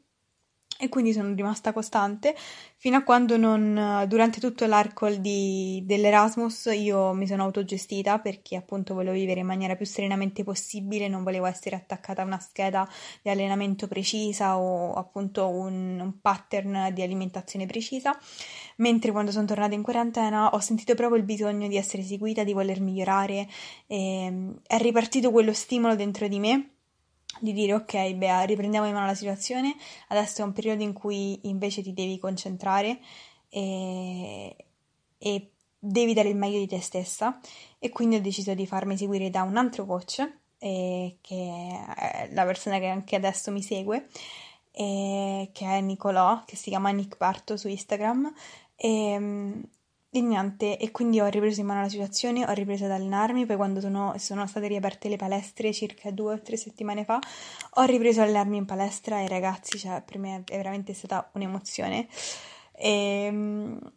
E 0.78 0.88
quindi 0.88 1.12
sono 1.12 1.32
rimasta 1.32 1.72
costante 1.72 2.34
fino 2.76 2.96
a 2.96 3.04
quando 3.04 3.36
non, 3.36 4.04
durante 4.08 4.40
tutto 4.40 4.66
l'arco 4.66 5.08
di, 5.10 5.80
dell'Erasmus 5.86 6.70
io 6.74 7.12
mi 7.12 7.28
sono 7.28 7.44
autogestita 7.44 8.18
perché 8.18 8.56
appunto 8.56 8.94
volevo 8.94 9.14
vivere 9.14 9.40
in 9.40 9.46
maniera 9.46 9.76
più 9.76 9.86
serenamente 9.86 10.42
possibile, 10.42 11.06
non 11.06 11.22
volevo 11.22 11.46
essere 11.46 11.76
attaccata 11.76 12.22
a 12.22 12.24
una 12.24 12.40
scheda 12.40 12.88
di 13.22 13.30
allenamento 13.30 13.86
precisa 13.86 14.58
o 14.58 14.94
appunto 14.94 15.48
un, 15.48 16.00
un 16.00 16.20
pattern 16.20 16.90
di 16.92 17.02
alimentazione 17.02 17.66
precisa, 17.66 18.18
mentre 18.78 19.12
quando 19.12 19.30
sono 19.30 19.46
tornata 19.46 19.74
in 19.74 19.82
quarantena 19.82 20.52
ho 20.52 20.58
sentito 20.58 20.96
proprio 20.96 21.18
il 21.18 21.24
bisogno 21.24 21.68
di 21.68 21.76
essere 21.76 22.02
seguita, 22.02 22.42
di 22.42 22.54
voler 22.54 22.80
migliorare, 22.80 23.46
è 23.86 24.78
ripartito 24.78 25.30
quello 25.30 25.52
stimolo 25.52 25.94
dentro 25.94 26.26
di 26.26 26.40
me 26.40 26.71
di 27.40 27.52
dire 27.52 27.74
ok, 27.74 28.14
beh, 28.14 28.46
riprendiamo 28.46 28.86
in 28.86 28.94
mano 28.94 29.06
la 29.06 29.14
situazione, 29.14 29.74
adesso 30.08 30.42
è 30.42 30.44
un 30.44 30.52
periodo 30.52 30.82
in 30.82 30.92
cui 30.92 31.38
invece 31.48 31.82
ti 31.82 31.92
devi 31.92 32.18
concentrare 32.18 33.00
e, 33.48 34.56
e 35.18 35.50
devi 35.78 36.14
dare 36.14 36.28
il 36.28 36.36
meglio 36.36 36.58
di 36.58 36.66
te 36.66 36.80
stessa. 36.80 37.40
E 37.78 37.88
quindi 37.90 38.16
ho 38.16 38.20
deciso 38.20 38.54
di 38.54 38.66
farmi 38.66 38.96
seguire 38.96 39.30
da 39.30 39.42
un 39.42 39.56
altro 39.56 39.84
coach 39.84 40.32
eh, 40.58 41.16
che 41.20 41.84
è 41.96 42.28
la 42.32 42.44
persona 42.44 42.78
che 42.78 42.86
anche 42.86 43.16
adesso 43.16 43.50
mi 43.50 43.62
segue 43.62 44.06
eh, 44.72 45.50
che 45.52 45.66
è 45.66 45.80
Nicolò 45.80 46.44
che 46.44 46.56
si 46.56 46.70
chiama 46.70 46.90
Nick 46.90 47.16
Barto 47.16 47.56
su 47.56 47.68
Instagram. 47.68 48.32
E, 48.74 49.60
e 50.14 50.20
niente, 50.20 50.76
e 50.76 50.90
quindi 50.90 51.20
ho 51.20 51.26
ripreso 51.26 51.60
in 51.60 51.66
mano 51.66 51.80
la 51.80 51.88
situazione, 51.88 52.44
ho 52.44 52.52
ripreso 52.52 52.84
ad 52.84 52.90
allenarmi, 52.90 53.46
poi 53.46 53.56
quando 53.56 53.80
sono, 53.80 54.12
sono 54.18 54.46
state 54.46 54.66
riaperte 54.66 55.08
le 55.08 55.16
palestre 55.16 55.72
circa 55.72 56.10
due 56.10 56.34
o 56.34 56.42
tre 56.42 56.58
settimane 56.58 57.04
fa, 57.04 57.18
ho 57.76 57.82
ripreso 57.84 58.20
ad 58.20 58.28
allenarmi 58.28 58.58
in 58.58 58.66
palestra 58.66 59.20
e 59.20 59.28
ragazzi, 59.28 59.78
cioè 59.78 60.02
per 60.04 60.18
me 60.18 60.42
è 60.46 60.56
veramente 60.56 60.92
stata 60.92 61.30
un'emozione. 61.32 62.08
E, 62.74 63.24
ehm, 63.24 63.92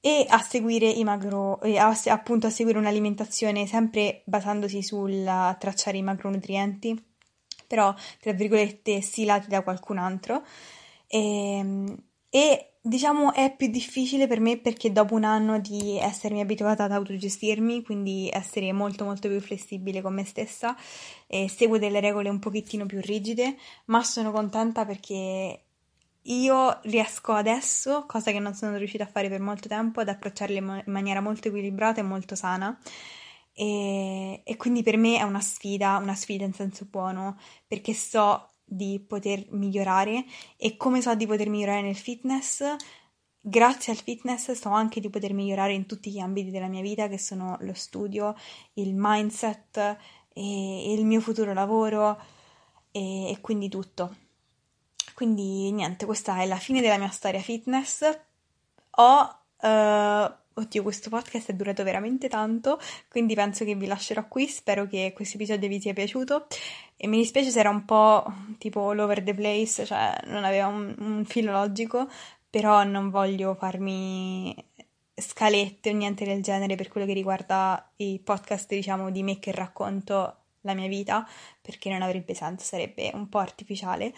e 0.00 0.26
a 0.28 0.38
seguire 0.40 0.86
i 0.86 1.02
macro, 1.02 1.60
appunto 2.08 2.46
a 2.46 2.50
seguire 2.50 2.78
un'alimentazione 2.78 3.66
sempre 3.66 4.20
basandosi 4.26 4.82
sul 4.82 5.24
tracciare 5.58 5.96
i 5.96 6.02
macronutrienti, 6.02 7.02
però 7.66 7.94
tra 8.20 8.32
virgolette 8.32 9.00
stilati 9.00 9.48
da 9.48 9.62
qualcun 9.62 9.96
altro. 9.96 10.44
E, 11.06 11.58
ehm, 11.58 12.02
e 12.30 12.72
diciamo 12.88 13.32
è 13.34 13.54
più 13.54 13.68
difficile 13.68 14.26
per 14.26 14.40
me 14.40 14.56
perché 14.56 14.90
dopo 14.90 15.14
un 15.14 15.24
anno 15.24 15.60
di 15.60 15.98
essermi 15.98 16.40
abituata 16.40 16.84
ad 16.84 16.92
autogestirmi, 16.92 17.82
quindi 17.82 18.28
essere 18.32 18.72
molto 18.72 19.04
molto 19.04 19.28
più 19.28 19.40
flessibile 19.40 20.00
con 20.00 20.14
me 20.14 20.24
stessa, 20.24 20.76
e 21.26 21.48
seguo 21.48 21.78
delle 21.78 22.00
regole 22.00 22.30
un 22.30 22.38
pochettino 22.38 22.86
più 22.86 23.00
rigide, 23.00 23.56
ma 23.86 24.02
sono 24.02 24.32
contenta 24.32 24.84
perché 24.86 25.62
io 26.22 26.80
riesco 26.84 27.32
adesso, 27.32 28.04
cosa 28.06 28.32
che 28.32 28.38
non 28.38 28.54
sono 28.54 28.76
riuscita 28.76 29.04
a 29.04 29.06
fare 29.06 29.28
per 29.28 29.40
molto 29.40 29.68
tempo, 29.68 30.00
ad 30.00 30.08
approcciarle 30.08 30.58
in 30.58 30.82
maniera 30.86 31.20
molto 31.20 31.48
equilibrata 31.48 32.00
e 32.00 32.04
molto 32.04 32.34
sana. 32.34 32.78
E, 33.54 34.42
e 34.44 34.56
quindi 34.56 34.82
per 34.82 34.96
me 34.96 35.18
è 35.18 35.22
una 35.22 35.40
sfida, 35.40 35.96
una 35.96 36.14
sfida 36.14 36.44
in 36.44 36.52
senso 36.52 36.86
buono, 36.88 37.38
perché 37.66 37.92
so 37.94 38.47
di 38.68 39.02
poter 39.06 39.46
migliorare 39.50 40.24
e 40.56 40.76
come 40.76 41.00
so 41.00 41.14
di 41.14 41.26
poter 41.26 41.48
migliorare 41.48 41.82
nel 41.82 41.96
fitness, 41.96 42.62
grazie 43.40 43.92
al 43.92 43.98
fitness 43.98 44.50
so 44.52 44.68
anche 44.68 45.00
di 45.00 45.08
poter 45.08 45.32
migliorare 45.32 45.72
in 45.72 45.86
tutti 45.86 46.10
gli 46.10 46.18
ambiti 46.18 46.50
della 46.50 46.68
mia 46.68 46.82
vita 46.82 47.08
che 47.08 47.18
sono 47.18 47.56
lo 47.60 47.74
studio, 47.74 48.34
il 48.74 48.94
mindset 48.94 49.96
e, 50.32 50.92
il 50.92 51.04
mio 51.04 51.20
futuro 51.20 51.52
lavoro 51.52 52.20
e, 52.90 53.30
e 53.30 53.40
quindi 53.40 53.68
tutto. 53.68 54.14
Quindi 55.14 55.72
niente, 55.72 56.06
questa 56.06 56.40
è 56.40 56.46
la 56.46 56.58
fine 56.58 56.80
della 56.80 56.98
mia 56.98 57.10
storia 57.10 57.40
fitness. 57.40 58.02
Ho 58.90 59.38
uh, 59.60 60.32
Oddio, 60.58 60.82
questo 60.82 61.08
podcast 61.08 61.50
è 61.50 61.54
durato 61.54 61.84
veramente 61.84 62.28
tanto, 62.28 62.80
quindi 63.08 63.36
penso 63.36 63.64
che 63.64 63.76
vi 63.76 63.86
lascerò 63.86 64.26
qui. 64.26 64.48
Spero 64.48 64.88
che 64.88 65.12
questo 65.14 65.36
episodio 65.36 65.68
vi 65.68 65.80
sia 65.80 65.92
piaciuto. 65.92 66.48
E 66.96 67.06
mi 67.06 67.18
dispiace 67.18 67.50
se 67.50 67.60
era 67.60 67.70
un 67.70 67.84
po' 67.84 68.24
tipo 68.58 68.88
all 68.90 68.98
over 68.98 69.22
the 69.22 69.34
place, 69.34 69.86
cioè 69.86 70.18
non 70.24 70.42
aveva 70.42 70.66
un, 70.66 70.92
un 70.98 71.24
filo 71.24 71.52
logico, 71.52 72.08
però 72.50 72.82
non 72.82 73.08
voglio 73.08 73.54
farmi 73.54 74.52
scalette 75.14 75.90
o 75.90 75.92
niente 75.92 76.24
del 76.24 76.42
genere 76.42 76.74
per 76.74 76.88
quello 76.88 77.06
che 77.06 77.12
riguarda 77.12 77.92
i 77.98 78.18
podcast, 78.18 78.68
diciamo, 78.68 79.12
di 79.12 79.22
me 79.22 79.38
che 79.38 79.52
racconto 79.52 80.38
la 80.62 80.74
mia 80.74 80.88
vita, 80.88 81.24
perché 81.62 81.88
non 81.88 82.02
avrebbe 82.02 82.34
senso, 82.34 82.64
sarebbe 82.64 83.12
un 83.14 83.28
po' 83.28 83.38
artificiale. 83.38 84.12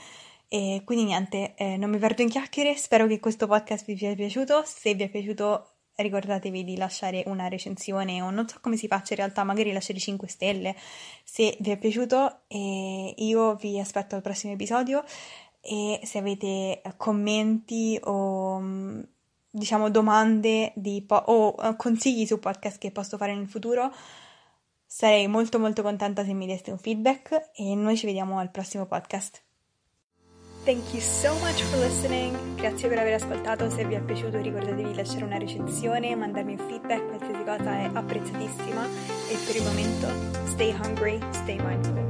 E 0.49 0.83
quindi 0.85 1.05
niente, 1.05 1.55
eh, 1.55 1.77
non 1.77 1.91
mi 1.91 1.99
perdo 1.99 2.23
in 2.23 2.29
chiacchiere, 2.31 2.75
spero 2.77 3.07
che 3.07 3.21
questo 3.21 3.47
podcast 3.47 3.85
vi 3.85 3.97
sia 3.97 4.15
piaciuto. 4.15 4.63
Se 4.65 4.95
vi 4.95 5.03
è 5.05 5.09
piaciuto 5.11 5.70
ricordatevi 6.01 6.65
di 6.65 6.77
lasciare 6.77 7.23
una 7.27 7.49
recensione 7.49 8.21
o 8.23 8.31
non 8.31 8.49
so 8.49 8.59
come 8.61 8.77
si 8.77 8.87
faccia 8.87 9.15
in 9.15 9.21
realtà, 9.21 9.45
magari 9.45 9.73
lasciare 9.73 9.99
5 9.99 10.29
stelle 10.29 10.75
se 11.25 11.57
vi 11.61 11.71
è 11.71 11.79
piaciuto 11.79 12.41
e 12.49 13.15
io 13.17 13.55
vi 13.57 13.79
aspetto 13.79 14.15
al 14.15 14.23
prossimo 14.23 14.53
episodio 14.53 15.05
e 15.61 16.01
se 16.03 16.19
avete 16.19 16.83
commenti 16.97 17.99
o 18.05 18.63
diciamo 19.51 19.91
domande 19.91 20.73
po- 21.07 21.25
o 21.27 21.77
consigli 21.77 22.25
su 22.25 22.39
podcast 22.39 22.79
che 22.79 22.91
posso 22.93 23.17
fare 23.17 23.35
nel 23.35 23.49
futuro 23.49 23.93
sarei 24.87 25.29
molto 25.29 25.59
molto 25.59 25.83
contenta 25.83 26.25
se 26.25 26.33
mi 26.33 26.47
deste 26.47 26.71
un 26.71 26.79
feedback 26.79 27.51
e 27.55 27.75
noi 27.75 27.97
ci 27.97 28.07
vediamo 28.07 28.39
al 28.39 28.51
prossimo 28.51 28.87
podcast. 28.87 29.50
Thank 30.63 30.93
you 30.93 31.01
so 31.01 31.35
much 31.39 31.63
for 31.63 31.79
listening. 31.79 32.37
Grazie 32.57 32.89
per 32.89 32.99
aver 32.99 33.15
ascoltato. 33.15 33.71
Se 33.71 33.83
vi 33.85 33.95
è 33.95 34.01
piaciuto 34.01 34.41
ricordatevi 34.41 34.91
di 34.91 34.95
lasciare 34.95 35.25
una 35.25 35.39
recensione, 35.39 36.15
mandarmi 36.15 36.53
un 36.53 36.59
feedback, 36.59 37.07
qualsiasi 37.07 37.45
cosa 37.45 37.79
è 37.79 37.91
apprezzatissima. 37.91 38.85
E 39.31 39.39
per 39.47 39.57
il 39.57 39.63
momento, 39.63 40.07
stay 40.49 40.75
hungry, 40.83 41.19
stay 41.33 41.59
mindful. 41.65 42.10